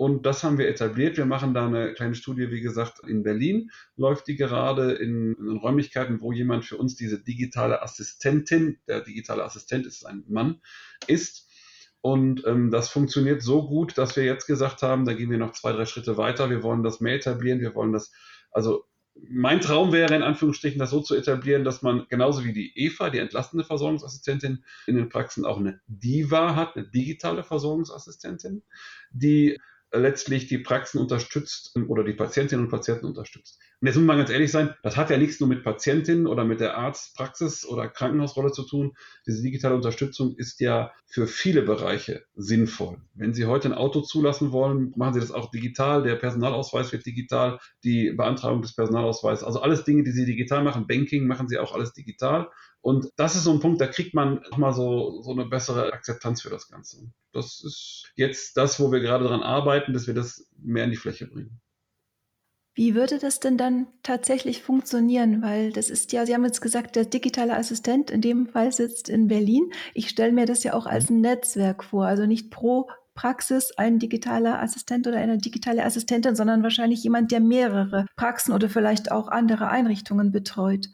und 0.00 0.24
das 0.24 0.42
haben 0.42 0.56
wir 0.56 0.66
etabliert. 0.66 1.18
Wir 1.18 1.26
machen 1.26 1.52
da 1.52 1.66
eine 1.66 1.92
kleine 1.92 2.14
Studie, 2.14 2.50
wie 2.50 2.62
gesagt, 2.62 3.00
in 3.06 3.22
Berlin 3.22 3.70
läuft 3.96 4.28
die 4.28 4.36
gerade 4.36 4.92
in, 4.92 5.34
in 5.34 5.58
Räumlichkeiten, 5.58 6.22
wo 6.22 6.32
jemand 6.32 6.64
für 6.64 6.78
uns 6.78 6.96
diese 6.96 7.22
digitale 7.22 7.82
Assistentin, 7.82 8.78
der 8.88 9.02
digitale 9.02 9.44
Assistent 9.44 9.84
ist 9.84 10.06
ein 10.06 10.24
Mann, 10.26 10.62
ist. 11.06 11.50
Und 12.00 12.46
ähm, 12.46 12.70
das 12.70 12.88
funktioniert 12.88 13.42
so 13.42 13.68
gut, 13.68 13.98
dass 13.98 14.16
wir 14.16 14.24
jetzt 14.24 14.46
gesagt 14.46 14.80
haben, 14.80 15.04
da 15.04 15.12
gehen 15.12 15.30
wir 15.30 15.36
noch 15.36 15.52
zwei, 15.52 15.72
drei 15.72 15.84
Schritte 15.84 16.16
weiter. 16.16 16.48
Wir 16.48 16.62
wollen 16.62 16.82
das 16.82 17.02
mehr 17.02 17.16
etablieren. 17.16 17.60
Wir 17.60 17.74
wollen 17.74 17.92
das, 17.92 18.10
also 18.52 18.86
mein 19.28 19.60
Traum 19.60 19.92
wäre 19.92 20.16
in 20.16 20.22
Anführungsstrichen, 20.22 20.78
das 20.78 20.88
so 20.88 21.02
zu 21.02 21.14
etablieren, 21.14 21.62
dass 21.62 21.82
man 21.82 22.06
genauso 22.08 22.42
wie 22.42 22.54
die 22.54 22.72
Eva, 22.74 23.10
die 23.10 23.18
entlastende 23.18 23.64
Versorgungsassistentin, 23.64 24.64
in 24.86 24.96
den 24.96 25.10
Praxen 25.10 25.44
auch 25.44 25.58
eine 25.58 25.82
DIVA 25.88 26.56
hat, 26.56 26.74
eine 26.74 26.88
digitale 26.88 27.44
Versorgungsassistentin, 27.44 28.62
die 29.10 29.58
letztlich 29.92 30.46
die 30.46 30.58
Praxen 30.58 31.00
unterstützt 31.00 31.76
oder 31.88 32.04
die 32.04 32.12
Patientinnen 32.14 32.66
und 32.66 32.70
Patienten 32.70 33.06
unterstützt. 33.06 33.60
Und 33.80 33.86
jetzt 33.86 33.96
muss 33.96 34.04
man 34.04 34.18
ganz 34.18 34.28
ehrlich 34.28 34.52
sein, 34.52 34.74
das 34.82 34.98
hat 34.98 35.08
ja 35.08 35.16
nichts 35.16 35.40
nur 35.40 35.48
mit 35.48 35.64
Patientinnen 35.64 36.26
oder 36.26 36.44
mit 36.44 36.60
der 36.60 36.76
Arztpraxis 36.76 37.64
oder 37.64 37.88
Krankenhausrolle 37.88 38.52
zu 38.52 38.64
tun. 38.64 38.92
Diese 39.26 39.42
digitale 39.42 39.74
Unterstützung 39.74 40.34
ist 40.36 40.60
ja 40.60 40.92
für 41.06 41.26
viele 41.26 41.62
Bereiche 41.62 42.24
sinnvoll. 42.34 42.98
Wenn 43.14 43.32
Sie 43.32 43.46
heute 43.46 43.68
ein 43.68 43.74
Auto 43.74 44.02
zulassen 44.02 44.52
wollen, 44.52 44.92
machen 44.96 45.14
Sie 45.14 45.20
das 45.20 45.32
auch 45.32 45.50
digital. 45.50 46.02
Der 46.02 46.16
Personalausweis 46.16 46.92
wird 46.92 47.06
digital, 47.06 47.58
die 47.82 48.12
Beantragung 48.12 48.60
des 48.60 48.74
Personalausweises, 48.74 49.44
also 49.44 49.62
alles 49.62 49.84
Dinge, 49.84 50.04
die 50.04 50.12
Sie 50.12 50.26
digital 50.26 50.62
machen. 50.62 50.86
Banking 50.86 51.26
machen 51.26 51.48
Sie 51.48 51.58
auch 51.58 51.72
alles 51.72 51.94
digital. 51.94 52.50
Und 52.82 53.08
das 53.16 53.34
ist 53.34 53.44
so 53.44 53.52
ein 53.52 53.60
Punkt, 53.60 53.80
da 53.80 53.86
kriegt 53.86 54.12
man 54.12 54.42
mal 54.58 54.74
so, 54.74 55.22
so 55.22 55.32
eine 55.32 55.46
bessere 55.46 55.92
Akzeptanz 55.94 56.42
für 56.42 56.50
das 56.50 56.68
Ganze. 56.68 57.10
Das 57.32 57.62
ist 57.64 58.10
jetzt 58.14 58.58
das, 58.58 58.78
wo 58.78 58.92
wir 58.92 59.00
gerade 59.00 59.24
daran 59.24 59.42
arbeiten, 59.42 59.94
dass 59.94 60.06
wir 60.06 60.14
das 60.14 60.46
mehr 60.58 60.84
in 60.84 60.90
die 60.90 60.96
Fläche 60.96 61.26
bringen. 61.26 61.60
Wie 62.74 62.94
würde 62.94 63.18
das 63.18 63.40
denn 63.40 63.56
dann 63.56 63.88
tatsächlich 64.02 64.62
funktionieren? 64.62 65.42
Weil 65.42 65.72
das 65.72 65.90
ist 65.90 66.12
ja, 66.12 66.24
Sie 66.24 66.34
haben 66.34 66.44
jetzt 66.44 66.60
gesagt, 66.60 66.96
der 66.96 67.04
digitale 67.04 67.56
Assistent 67.56 68.10
in 68.10 68.20
dem 68.20 68.46
Fall 68.46 68.72
sitzt 68.72 69.08
in 69.08 69.26
Berlin. 69.26 69.72
Ich 69.92 70.08
stelle 70.08 70.32
mir 70.32 70.46
das 70.46 70.62
ja 70.62 70.74
auch 70.74 70.86
als 70.86 71.10
ein 71.10 71.20
Netzwerk 71.20 71.82
vor, 71.84 72.06
also 72.06 72.26
nicht 72.26 72.50
pro 72.50 72.88
Praxis 73.14 73.72
ein 73.76 73.98
digitaler 73.98 74.62
Assistent 74.62 75.06
oder 75.06 75.18
eine 75.18 75.38
digitale 75.38 75.84
Assistentin, 75.84 76.36
sondern 76.36 76.62
wahrscheinlich 76.62 77.02
jemand, 77.02 77.32
der 77.32 77.40
mehrere 77.40 78.06
Praxen 78.16 78.52
oder 78.52 78.70
vielleicht 78.70 79.10
auch 79.10 79.28
andere 79.28 79.68
Einrichtungen 79.68 80.30
betreut 80.30 80.88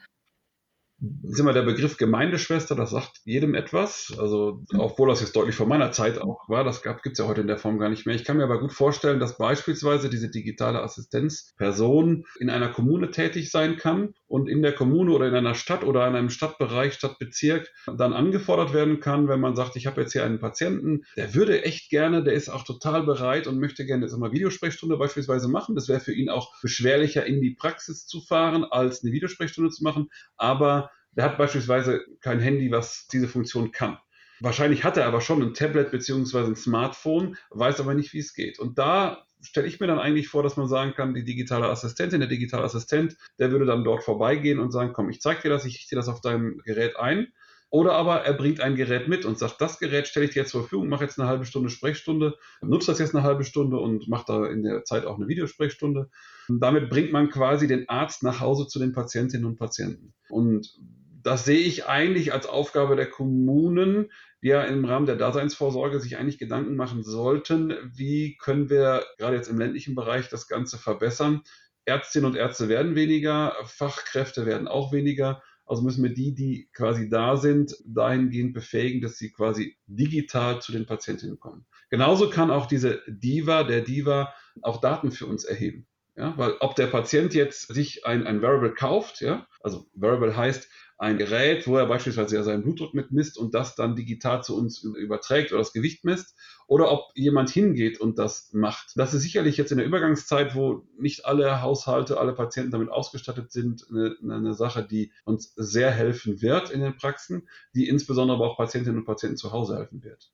ist 1.25 1.41
immer 1.41 1.53
der 1.53 1.63
Begriff 1.63 1.99
Gemeindeschwester, 1.99 2.75
das 2.75 2.91
sagt 2.91 3.21
jedem 3.25 3.55
etwas. 3.55 4.17
Also, 4.19 4.63
obwohl 4.77 5.09
das 5.09 5.21
jetzt 5.21 5.37
deutlich 5.37 5.55
vor 5.55 5.67
meiner 5.67 5.93
Zeit 5.93 6.19
auch 6.19 6.49
war, 6.49 6.65
das 6.65 6.83
gibt 6.83 7.07
es 7.07 7.19
ja 7.19 7.27
heute 7.27 7.43
in 7.43 7.47
der 7.47 7.59
Form 7.59 7.79
gar 7.79 7.91
nicht 7.91 8.07
mehr. 8.07 8.15
Ich 8.15 8.25
kann 8.25 8.39
mir 8.39 8.45
aber 8.45 8.61
gut 8.61 8.73
vorstellen, 8.73 9.21
dass 9.21 9.37
beispielsweise 9.37 10.09
diese 10.09 10.31
digitale 10.31 10.83
Assistenzperson 10.83 12.25
in 12.41 12.49
einer 12.49 12.69
Kommune 12.69 13.11
tätig 13.11 13.51
sein 13.51 13.77
kann 13.77 14.15
und 14.27 14.49
in 14.49 14.63
der 14.63 14.73
Kommune 14.73 15.13
oder 15.13 15.29
in 15.29 15.35
einer 15.35 15.55
Stadt 15.55 15.85
oder 15.85 16.07
in 16.09 16.17
einem 16.17 16.31
Stadtbereich, 16.31 16.95
Stadtbezirk 16.95 17.71
dann 17.97 18.15
angefordert 18.15 18.73
werden 18.73 19.01
kann, 19.01 19.29
wenn 19.29 19.41
man 19.41 19.55
sagt, 19.55 19.77
ich 19.77 19.87
habe 19.87 20.01
jetzt 20.01 20.13
hier 20.13 20.25
einen 20.25 20.41
Patienten, 20.41 21.03
der 21.17 21.35
würde 21.35 21.63
echt 21.63 21.91
gerne, 21.91 22.25
der 22.25 22.33
ist 22.33 22.49
auch 22.49 22.65
total 22.65 23.03
bereit 23.03 23.47
und 23.47 23.61
möchte 23.61 23.85
gerne 23.85 24.07
jetzt 24.07 24.17
mal 24.17 24.33
Videosprechstunde 24.33 24.97
beispielsweise 24.97 25.49
machen. 25.49 25.75
Das 25.75 25.89
wäre 25.89 26.01
für 26.01 26.15
ihn 26.15 26.31
auch 26.31 26.55
beschwerlicher, 26.63 27.27
in 27.27 27.43
die 27.43 27.55
Praxis 27.55 28.07
zu 28.07 28.23
fahren, 28.23 28.65
als 28.65 29.05
eine 29.05 29.13
Videosprechstunde 29.13 29.71
zu 29.71 29.85
machen. 29.85 30.09
Aber 30.37 30.91
der 31.17 31.25
hat 31.25 31.39
beispielsweise 31.39 32.05
kein 32.21 32.41
Handy, 32.41 32.71
was 32.71 33.09
diese 33.09 33.29
Funktion 33.29 33.73
kann. 33.73 33.99
Wahrscheinlich 34.41 34.85
hat 34.85 34.99
er 34.99 35.07
aber 35.07 35.23
schon 35.23 35.43
ein 35.43 35.55
Tablet 35.55 35.91
beziehungsweise 35.91 36.51
ein 36.51 36.57
Smartphone, 36.57 37.37
weiß 37.51 37.81
aber 37.81 37.95
nicht, 37.95 38.13
wie 38.13 38.19
es 38.19 38.35
geht. 38.35 38.59
Und 38.59 38.79
da 38.79 39.27
stelle 39.41 39.67
ich 39.67 39.81
mir 39.81 39.87
dann 39.87 39.99
eigentlich 39.99 40.29
vor, 40.29 40.43
dass 40.43 40.57
man 40.57 40.69
sagen 40.69 40.93
kann, 40.95 41.15
die 41.15 41.25
digitale 41.25 41.69
Assistentin, 41.69 42.21
der 42.21 42.29
digitale 42.29 42.65
Assistent, 42.65 43.17
der 43.39 43.51
würde 43.51 43.65
dann 43.65 43.85
dort 43.85 44.05
vorbeigehen 44.05 44.59
und 44.59 44.73
sagen, 44.73 44.93
komm, 44.93 45.09
ich 45.09 45.21
zeige 45.21 45.43
dir 45.43 45.49
das, 45.49 45.65
ich 45.65 45.77
richte 45.77 45.97
das 45.97 46.09
auf 46.09 46.21
deinem 46.21 46.61
Gerät 46.65 46.97
ein. 46.97 47.29
Oder 47.71 47.95
aber 47.95 48.23
er 48.23 48.35
bringt 48.35 48.61
ein 48.61 48.77
Gerät 48.77 49.09
mit 49.09 49.25
und 49.25 49.39
sagt, 49.39 49.61
das 49.61 49.79
Gerät 49.79 50.07
stelle 50.07 50.27
ich 50.27 50.33
dir 50.33 50.41
jetzt 50.41 50.53
zur 50.53 50.63
Verfügung, 50.63 50.89
mache 50.89 51.05
jetzt 51.05 51.19
eine 51.19 51.29
halbe 51.29 51.45
Stunde 51.45 51.69
Sprechstunde, 51.69 52.37
nutze 52.63 52.93
das 52.93 53.01
jetzt 53.01 53.15
eine 53.15 53.25
halbe 53.25 53.43
Stunde 53.45 53.79
und 53.79 54.07
mache 54.09 54.25
da 54.29 54.47
in 54.47 54.63
der 54.63 54.85
Zeit 54.85 55.05
auch 55.05 55.17
eine 55.17 55.27
Videosprechstunde. 55.27 56.09
Und 56.49 56.61
damit 56.61 56.91
bringt 56.91 57.11
man 57.11 57.29
quasi 57.29 57.67
den 57.67 57.89
Arzt 57.89 58.23
nach 58.23 58.41
Hause 58.41 58.69
zu 58.69 58.79
den 58.79 58.93
Patientinnen 58.93 59.47
und 59.47 59.57
Patienten. 59.57 60.15
Und 60.29 60.79
das 61.27 61.45
sehe 61.45 61.59
ich 61.59 61.87
eigentlich 61.87 62.33
als 62.33 62.47
Aufgabe 62.47 62.95
der 62.95 63.11
Kommunen, 63.11 64.13
die 64.45 64.49
ja 64.49 64.63
im 64.63 64.85
Rahmen 64.85 65.07
der 65.07 65.17
Daseinsvorsorge 65.17 65.99
sich 65.99 66.19
eigentlich 66.19 66.39
Gedanken 66.39 66.77
machen 66.77 67.03
sollten, 67.03 67.75
wie 67.93 68.37
können 68.37 68.71
wir 68.71 69.05
gerade 69.19 69.35
jetzt 69.35 69.49
im 69.49 69.59
ländlichen 69.59 69.97
Bereich 69.97 70.29
das 70.29 70.47
Ganze 70.47 70.79
verbessern. 70.79 71.43
Ärztinnen 71.85 72.31
und 72.31 72.37
Ärzte 72.37 72.69
werden 72.69 72.95
weniger, 72.95 73.57
Fachkräfte 73.65 74.47
werden 74.47 74.69
auch 74.69 74.93
weniger. 74.93 75.43
Also 75.65 75.83
müssen 75.83 76.05
wir 76.05 76.15
die, 76.15 76.33
die 76.33 76.69
quasi 76.73 77.09
da 77.09 77.37
sind, 77.37 77.75
dahingehend 77.85 78.55
befähigen, 78.55 79.01
dass 79.01 79.19
sie 79.19 79.33
quasi 79.33 79.77
digital 79.89 80.63
zu 80.63 80.71
den 80.71 80.87
Patientinnen 80.87 81.41
kommen. 81.41 81.67
Genauso 81.91 82.31
kann 82.31 82.53
auch 82.53 82.67
diese 82.67 83.03
Diva, 83.09 83.65
der 83.65 83.81
Diva, 83.81 84.33
auch 84.63 84.81
Daten 84.81 85.11
für 85.11 85.27
uns 85.27 85.45
erheben. 85.45 85.89
Ja, 86.17 86.33
weil 86.39 86.53
ob 86.61 86.77
der 86.77 86.87
Patient 86.87 87.35
jetzt 87.35 87.75
sich 87.75 88.07
ein, 88.07 88.27
ein 88.27 88.41
Variable 88.41 88.73
kauft, 88.73 89.21
ja, 89.21 89.47
also 89.61 89.87
Variable 89.93 90.35
heißt, 90.35 90.71
ein 90.99 91.19
Gerät, 91.19 91.67
wo 91.67 91.77
er 91.77 91.87
beispielsweise 91.87 92.37
ja 92.37 92.43
seinen 92.43 92.63
Blutdruck 92.63 92.95
mitmisst 92.95 93.37
und 93.37 93.55
das 93.55 93.75
dann 93.75 93.97
digital 93.97 94.43
zu 94.43 94.57
uns 94.57 94.83
überträgt 94.83 95.53
oder 95.53 95.61
das 95.61 95.73
Gewicht 95.73 96.05
misst, 96.05 96.35
oder 96.69 96.91
ob 96.91 97.13
jemand 97.15 97.51
hingeht 97.51 98.01
und 98.01 98.19
das 98.19 98.51
macht. 98.53 98.93
Das 98.97 99.15
ist 99.15 99.23
sicherlich 99.23 99.57
jetzt 99.57 99.71
in 99.71 99.79
der 99.79 99.87
Übergangszeit, 99.87 100.55
wo 100.55 100.87
nicht 100.99 101.25
alle 101.25 101.63
Haushalte, 101.63 102.19
alle 102.19 102.33
Patienten 102.33 102.73
damit 102.73 102.89
ausgestattet 102.89 103.53
sind, 103.53 103.87
eine, 103.91 104.17
eine 104.23 104.55
Sache, 104.55 104.85
die 104.85 105.13
uns 105.25 105.53
sehr 105.57 105.91
helfen 105.91 106.43
wird 106.43 106.71
in 106.71 106.81
den 106.81 106.97
Praxen, 106.97 107.49
die 107.75 107.89
insbesondere 107.89 108.39
aber 108.39 108.51
auch 108.51 108.57
Patientinnen 108.57 108.99
und 108.99 109.07
Patienten 109.07 109.37
zu 109.37 109.53
Hause 109.53 109.77
helfen 109.77 110.03
wird. 110.03 110.33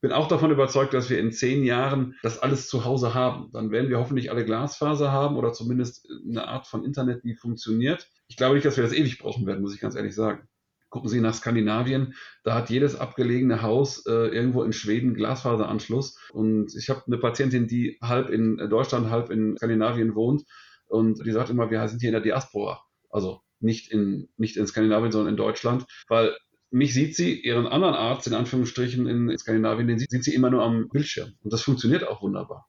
bin 0.00 0.10
auch 0.10 0.26
davon 0.26 0.50
überzeugt, 0.50 0.94
dass 0.94 1.10
wir 1.10 1.20
in 1.20 1.32
zehn 1.32 1.64
Jahren 1.64 2.16
das 2.22 2.38
alles 2.40 2.68
zu 2.68 2.84
Hause 2.84 3.14
haben. 3.14 3.50
Dann 3.52 3.70
werden 3.70 3.90
wir 3.90 3.98
hoffentlich 3.98 4.30
alle 4.30 4.44
Glasfaser 4.44 5.12
haben 5.12 5.36
oder 5.36 5.52
zumindest 5.52 6.08
eine 6.28 6.48
Art 6.48 6.66
von 6.66 6.84
Internet, 6.84 7.22
die 7.24 7.34
funktioniert. 7.34 8.08
Ich 8.28 8.36
glaube 8.36 8.54
nicht, 8.54 8.64
dass 8.64 8.76
wir 8.76 8.84
das 8.84 8.92
ewig 8.92 9.18
brauchen 9.18 9.46
werden, 9.46 9.62
muss 9.62 9.74
ich 9.74 9.80
ganz 9.80 9.94
ehrlich 9.94 10.14
sagen. 10.14 10.48
Gucken 10.90 11.10
Sie 11.10 11.20
nach 11.20 11.34
Skandinavien, 11.34 12.14
da 12.44 12.54
hat 12.54 12.70
jedes 12.70 12.96
abgelegene 12.96 13.60
Haus 13.60 14.06
äh, 14.06 14.28
irgendwo 14.28 14.62
in 14.62 14.72
Schweden 14.72 15.12
Glasfaseranschluss. 15.14 16.18
Und 16.32 16.74
ich 16.74 16.88
habe 16.88 17.02
eine 17.06 17.18
Patientin, 17.18 17.66
die 17.66 17.98
halb 18.00 18.30
in 18.30 18.56
Deutschland, 18.56 19.10
halb 19.10 19.28
in 19.30 19.56
Skandinavien 19.58 20.14
wohnt. 20.14 20.44
Und 20.86 21.24
die 21.26 21.32
sagt 21.32 21.50
immer, 21.50 21.70
wir 21.70 21.86
sind 21.88 22.00
hier 22.00 22.08
in 22.08 22.14
der 22.14 22.22
Diaspora. 22.22 22.82
Also 23.10 23.42
nicht 23.60 23.92
in, 23.92 24.28
nicht 24.38 24.56
in 24.56 24.66
Skandinavien, 24.66 25.12
sondern 25.12 25.34
in 25.34 25.36
Deutschland. 25.36 25.84
Weil 26.08 26.34
mich 26.70 26.94
sieht 26.94 27.16
sie, 27.16 27.38
ihren 27.38 27.66
anderen 27.66 27.94
Arzt 27.94 28.26
in 28.26 28.34
Anführungsstrichen 28.34 29.06
in 29.06 29.36
Skandinavien, 29.36 29.88
den 29.88 29.98
sieht 29.98 30.24
sie 30.24 30.34
immer 30.34 30.50
nur 30.50 30.62
am 30.62 30.88
Bildschirm. 30.88 31.34
Und 31.42 31.52
das 31.52 31.62
funktioniert 31.62 32.06
auch 32.06 32.22
wunderbar. 32.22 32.66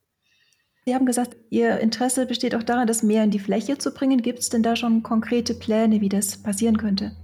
Sie 0.90 0.96
haben 0.96 1.06
gesagt, 1.06 1.38
Ihr 1.52 1.78
Interesse 1.82 2.26
besteht 2.26 2.56
auch 2.56 2.64
daran, 2.64 2.88
das 2.88 3.04
mehr 3.04 3.24
in 3.24 3.30
die 3.30 3.38
Fläche 3.38 3.78
zu 3.78 3.92
bringen. 3.92 4.24
Gibt 4.24 4.40
es 4.40 4.50
denn 4.50 4.64
da 4.64 4.76
schon 4.76 5.04
konkrete 5.04 5.54
Pläne, 5.54 6.02
wie 6.02 6.10
das 6.10 6.42
passieren 6.42 6.78
könnte? 6.78 7.16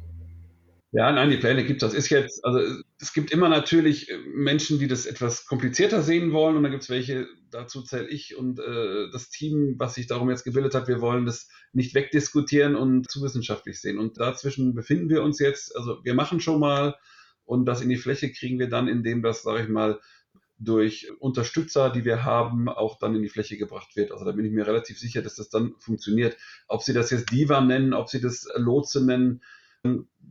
Ja, 0.91 1.11
nein, 1.11 1.31
die 1.31 1.37
Pläne 1.37 1.65
gibt 1.65 1.81
es. 1.81 1.89
Das 1.89 1.97
ist 1.97 2.11
jetzt, 2.11 2.45
also 2.45 2.59
es 3.01 3.11
gibt 3.11 3.31
immer 3.31 3.49
natürlich 3.49 4.11
äh, 4.11 4.17
Menschen, 4.35 4.77
die 4.77 4.87
das 4.87 5.07
etwas 5.07 5.47
komplizierter 5.47 6.03
sehen 6.03 6.31
wollen 6.31 6.55
und 6.55 6.61
dann 6.61 6.73
gibt 6.73 6.83
es 6.83 6.91
welche, 6.91 7.25
dazu 7.49 7.81
zähle 7.81 8.07
ich 8.07 8.37
und 8.37 8.59
äh, 8.59 9.09
das 9.11 9.31
Team, 9.31 9.77
was 9.79 9.95
sich 9.95 10.05
darum 10.05 10.29
jetzt 10.29 10.43
gebildet 10.43 10.75
hat, 10.75 10.87
wir 10.87 11.01
wollen 11.01 11.25
das 11.25 11.49
nicht 11.73 11.95
wegdiskutieren 11.95 12.75
und 12.75 13.09
zu 13.09 13.23
wissenschaftlich 13.23 13.81
sehen. 13.81 13.97
Und 13.97 14.19
dazwischen 14.19 14.75
befinden 14.75 15.09
wir 15.09 15.23
uns 15.23 15.39
jetzt, 15.39 15.75
also 15.75 16.03
wir 16.03 16.13
machen 16.13 16.39
schon 16.39 16.59
mal 16.59 16.93
und 17.45 17.65
das 17.65 17.81
in 17.81 17.89
die 17.89 17.97
Fläche 17.97 18.31
kriegen 18.31 18.59
wir 18.59 18.69
dann, 18.69 18.87
indem 18.87 19.23
das, 19.23 19.41
sage 19.41 19.63
ich 19.63 19.69
mal, 19.69 19.99
durch 20.57 21.11
Unterstützer, 21.19 21.89
die 21.89 22.05
wir 22.05 22.23
haben, 22.23 22.69
auch 22.69 22.97
dann 22.97 23.15
in 23.15 23.21
die 23.21 23.29
Fläche 23.29 23.57
gebracht 23.57 23.95
wird. 23.95 24.11
Also 24.11 24.25
da 24.25 24.31
bin 24.31 24.45
ich 24.45 24.51
mir 24.51 24.65
relativ 24.65 24.97
sicher, 24.97 25.21
dass 25.21 25.35
das 25.35 25.49
dann 25.49 25.75
funktioniert. 25.79 26.37
Ob 26.67 26.81
Sie 26.83 26.93
das 26.93 27.11
jetzt 27.11 27.31
Diva 27.31 27.61
nennen, 27.61 27.93
ob 27.93 28.09
Sie 28.09 28.21
das 28.21 28.47
Lotse 28.55 29.05
nennen, 29.05 29.41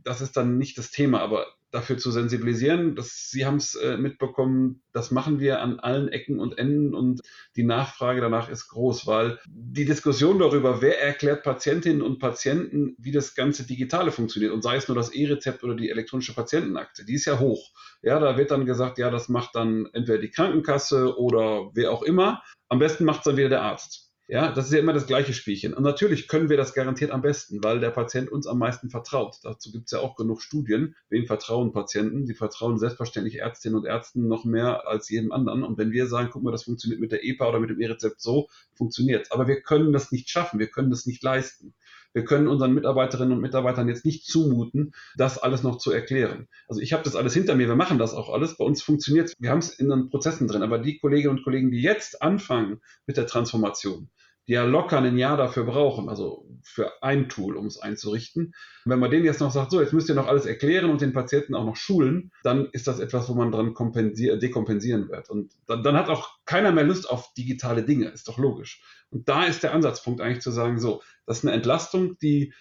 das 0.03 0.21
ist 0.21 0.35
dann 0.35 0.57
nicht 0.57 0.77
das 0.77 0.91
Thema, 0.91 1.21
aber 1.21 1.45
dafür 1.75 1.97
zu 1.97 2.09
sensibilisieren, 2.09 2.95
dass 2.95 3.29
Sie 3.29 3.45
haben 3.45 3.57
es 3.57 3.75
äh, 3.75 3.97
mitbekommen, 3.97 4.81
das 4.93 5.11
machen 5.11 5.39
wir 5.39 5.61
an 5.61 5.79
allen 5.79 6.07
Ecken 6.07 6.39
und 6.39 6.57
Enden 6.57 6.95
und 6.95 7.21
die 7.55 7.63
Nachfrage 7.63 8.21
danach 8.21 8.49
ist 8.49 8.69
groß, 8.69 9.05
weil 9.05 9.39
die 9.47 9.85
Diskussion 9.85 10.39
darüber, 10.39 10.81
wer 10.81 11.01
erklärt 11.01 11.43
Patientinnen 11.43 12.01
und 12.01 12.19
Patienten, 12.19 12.95
wie 12.97 13.11
das 13.11 13.35
ganze 13.35 13.67
Digitale 13.67 14.11
funktioniert 14.11 14.53
und 14.53 14.63
sei 14.63 14.77
es 14.77 14.87
nur 14.87 14.95
das 14.95 15.13
E-Rezept 15.13 15.63
oder 15.63 15.75
die 15.75 15.89
elektronische 15.89 16.33
Patientenakte, 16.33 17.05
die 17.05 17.15
ist 17.15 17.25
ja 17.25 17.39
hoch. 17.39 17.71
Ja, 18.01 18.19
da 18.19 18.37
wird 18.37 18.51
dann 18.51 18.65
gesagt, 18.65 18.97
ja, 18.97 19.11
das 19.11 19.29
macht 19.29 19.55
dann 19.55 19.87
entweder 19.93 20.19
die 20.19 20.31
Krankenkasse 20.31 21.17
oder 21.17 21.71
wer 21.73 21.91
auch 21.91 22.03
immer. 22.03 22.41
Am 22.69 22.79
besten 22.79 23.03
macht 23.03 23.19
es 23.19 23.23
dann 23.25 23.37
wieder 23.37 23.49
der 23.49 23.61
Arzt. 23.63 24.04
Ja, 24.27 24.51
das 24.51 24.65
ist 24.65 24.73
ja 24.73 24.79
immer 24.79 24.93
das 24.93 25.05
gleiche 25.05 25.33
Spielchen. 25.33 25.75
Und 25.75 25.83
natürlich 25.83 26.27
können 26.27 26.49
wir 26.49 26.57
das 26.57 26.73
garantiert 26.73 27.11
am 27.11 27.21
besten, 27.21 27.63
weil 27.63 27.79
der 27.79 27.91
Patient 27.91 28.31
uns 28.31 28.47
am 28.47 28.57
meisten 28.57 28.89
vertraut. 28.89 29.37
Dazu 29.43 29.71
gibt 29.71 29.85
es 29.85 29.91
ja 29.91 29.99
auch 29.99 30.15
genug 30.15 30.41
Studien. 30.41 30.95
Wem 31.09 31.27
vertrauen 31.27 31.73
Patienten? 31.73 32.25
Die 32.25 32.33
vertrauen 32.33 32.79
selbstverständlich 32.79 33.35
Ärztinnen 33.35 33.77
und 33.77 33.85
Ärzten 33.85 34.27
noch 34.27 34.43
mehr 34.43 34.87
als 34.87 35.09
jedem 35.09 35.31
anderen. 35.31 35.63
Und 35.63 35.77
wenn 35.77 35.91
wir 35.91 36.07
sagen, 36.07 36.29
guck 36.31 36.41
mal, 36.41 36.51
das 36.51 36.63
funktioniert 36.63 36.99
mit 36.99 37.11
der 37.11 37.23
EPA 37.23 37.49
oder 37.49 37.59
mit 37.59 37.69
dem 37.69 37.79
E-Rezept 37.79 38.19
so, 38.19 38.49
funktioniert 38.73 39.31
Aber 39.31 39.47
wir 39.47 39.61
können 39.61 39.93
das 39.93 40.11
nicht 40.11 40.27
schaffen. 40.27 40.59
Wir 40.59 40.69
können 40.69 40.89
das 40.89 41.05
nicht 41.05 41.21
leisten. 41.21 41.75
Wir 42.15 42.23
können 42.23 42.47
unseren 42.47 42.73
Mitarbeiterinnen 42.73 43.33
und 43.33 43.41
Mitarbeitern 43.41 43.89
jetzt 43.89 44.05
nicht 44.05 44.25
zumuten, 44.25 44.93
das 45.17 45.37
alles 45.37 45.63
noch 45.63 45.77
zu 45.77 45.91
erklären. 45.91 46.47
Also 46.69 46.79
ich 46.79 46.93
habe 46.93 47.03
das 47.03 47.17
alles 47.17 47.33
hinter 47.33 47.55
mir, 47.55 47.67
wir 47.67 47.75
machen 47.75 47.97
das 47.97 48.13
auch 48.13 48.29
alles. 48.31 48.55
Bei 48.55 48.63
uns 48.63 48.81
funktioniert 48.81 49.33
Wir 49.37 49.49
haben 49.49 49.59
es 49.59 49.77
in 49.77 49.89
den 49.89 50.09
Prozessen 50.09 50.47
drin. 50.47 50.63
Aber 50.63 50.79
die 50.79 50.97
Kolleginnen 50.97 51.37
und 51.37 51.43
Kollegen, 51.43 51.71
die 51.71 51.81
jetzt 51.81 52.21
anfangen 52.21 52.79
mit 53.05 53.17
der 53.17 53.27
Transformation, 53.27 54.09
die 54.47 54.53
ja 54.53 54.63
locker 54.63 54.99
ein 54.99 55.17
Jahr 55.17 55.37
dafür 55.37 55.63
brauchen, 55.63 56.09
also 56.09 56.47
für 56.63 57.03
ein 57.03 57.29
Tool, 57.29 57.57
um 57.57 57.65
es 57.65 57.79
einzurichten. 57.79 58.53
wenn 58.85 58.99
man 58.99 59.11
denen 59.11 59.25
jetzt 59.25 59.39
noch 59.39 59.51
sagt, 59.51 59.71
so, 59.71 59.81
jetzt 59.81 59.93
müsst 59.93 60.09
ihr 60.09 60.15
noch 60.15 60.27
alles 60.27 60.45
erklären 60.45 60.89
und 60.89 61.01
den 61.01 61.13
Patienten 61.13 61.55
auch 61.55 61.65
noch 61.65 61.75
schulen, 61.75 62.31
dann 62.43 62.69
ist 62.71 62.87
das 62.87 62.99
etwas, 62.99 63.29
wo 63.29 63.33
man 63.33 63.51
dran 63.51 63.73
dekompensieren 63.75 65.09
wird. 65.09 65.29
Und 65.29 65.53
dann, 65.67 65.83
dann 65.83 65.95
hat 65.95 66.09
auch 66.09 66.29
keiner 66.45 66.71
mehr 66.71 66.83
Lust 66.83 67.09
auf 67.09 67.33
digitale 67.33 67.83
Dinge, 67.83 68.09
ist 68.09 68.27
doch 68.27 68.37
logisch. 68.37 68.83
Und 69.09 69.29
da 69.29 69.45
ist 69.45 69.63
der 69.63 69.73
Ansatzpunkt 69.73 70.21
eigentlich 70.21 70.41
zu 70.41 70.51
sagen, 70.51 70.79
so, 70.79 71.01
das 71.25 71.39
ist 71.39 71.45
eine 71.45 71.55
Entlastung, 71.55 72.17
die 72.19 72.53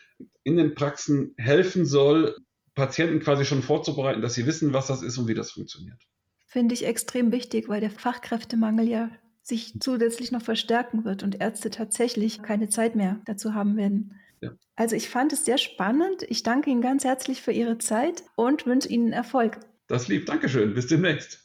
in 0.43 0.57
den 0.57 0.75
Praxen 0.75 1.35
helfen 1.37 1.85
soll, 1.87 2.37
Patienten 2.75 3.21
quasi 3.21 3.45
schon 3.45 3.63
vorzubereiten, 3.63 4.21
dass 4.21 4.35
sie 4.35 4.47
wissen, 4.47 4.73
was 4.73 4.87
das 4.87 5.03
ist 5.03 5.19
und 5.19 5.29
wie 5.29 5.35
das 5.35 5.53
funktioniert. 5.53 6.01
Finde 6.47 6.75
ich 6.75 6.87
extrem 6.87 7.33
wichtig, 7.33 7.69
weil 7.69 7.81
der 7.81 7.91
Fachkräftemangel 7.91 8.89
ja 8.89 9.11
sich 9.45 9.79
zusätzlich 9.79 10.33
noch 10.33 10.43
verstärken 10.43 11.05
wird 11.05 11.23
und 11.23 11.41
Ärzte 11.41 11.71
tatsächlich 11.71 12.43
keine 12.43 12.69
Zeit 12.69 12.97
mehr 12.97 13.21
dazu 13.27 13.55
haben 13.55 13.77
werden. 13.77 14.19
Ja. 14.41 14.51
Also 14.75 14.97
ich 14.97 15.11
fand 15.11 15.33
es 15.35 15.45
sehr 15.45 15.59
spannend. 15.59 16.25
Ich 16.29 16.43
danke 16.43 16.71
Ihnen 16.71 16.81
ganz 16.81 17.05
herzlich 17.05 17.43
für 17.43 17.53
Ihre 17.53 17.79
Zeit 17.79 18.25
und 18.37 18.67
wünsche 18.67 18.89
Ihnen 18.89 19.13
Erfolg. 19.13 19.61
Das 19.87 20.09
lieb, 20.09 20.25
Dankeschön. 20.27 20.75
Bis 20.75 20.87
demnächst. 20.87 21.45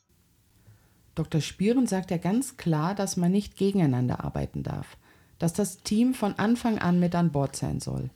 Dr. 1.13 1.41
Spieren 1.41 1.88
sagt 1.88 2.09
ja 2.12 2.17
ganz 2.17 2.55
klar, 2.55 2.95
dass 2.95 3.17
man 3.17 3.33
nicht 3.33 3.57
gegeneinander 3.57 4.23
arbeiten 4.23 4.63
darf, 4.63 4.95
dass 5.38 5.51
das 5.51 5.83
Team 5.83 6.13
von 6.13 6.35
Anfang 6.35 6.79
an 6.79 7.01
mit 7.01 7.13
an 7.15 7.33
Bord 7.33 7.57
sein 7.57 7.81
soll. 7.81 8.09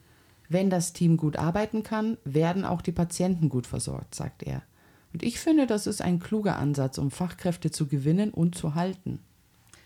Wenn 0.48 0.70
das 0.70 0.94
Team 0.94 1.18
gut 1.18 1.36
arbeiten 1.36 1.84
kann, 1.84 2.18
werden 2.24 2.64
auch 2.64 2.82
die 2.82 2.94
Patienten 2.94 3.50
gut 3.50 3.68
versorgt, 3.68 4.16
sagt 4.16 4.44
er. 4.44 4.64
Und 5.12 5.24
ich 5.24 5.40
finde, 5.40 5.68
das 5.68 5.88
ist 5.88 6.02
ein 6.02 6.20
kluger 6.20 6.58
Ansatz, 6.58 6.98
um 6.98 7.12
Fachkräfte 7.12 7.70
zu 7.70 7.88
gewinnen 7.88 8.32
und 8.32 8.56
zu 8.56 8.76
halten. 8.76 9.20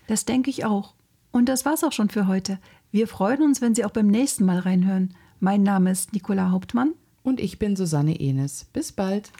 Das 0.08 0.24
denke 0.24 0.50
ich 0.50 0.64
auch. 0.64 0.94
Und 1.30 1.48
das 1.48 1.64
war's 1.64 1.84
auch 1.84 1.92
schon 1.92 2.08
für 2.08 2.26
heute. 2.26 2.58
Wir 2.90 3.06
freuen 3.06 3.42
uns, 3.42 3.60
wenn 3.60 3.74
Sie 3.74 3.84
auch 3.84 3.90
beim 3.90 4.08
nächsten 4.08 4.44
Mal 4.44 4.58
reinhören. 4.58 5.14
Mein 5.38 5.62
Name 5.62 5.92
ist 5.92 6.12
Nicola 6.12 6.50
Hauptmann. 6.50 6.94
Und 7.22 7.38
ich 7.38 7.58
bin 7.58 7.76
Susanne 7.76 8.18
Enes. 8.18 8.66
Bis 8.72 8.90
bald. 8.90 9.30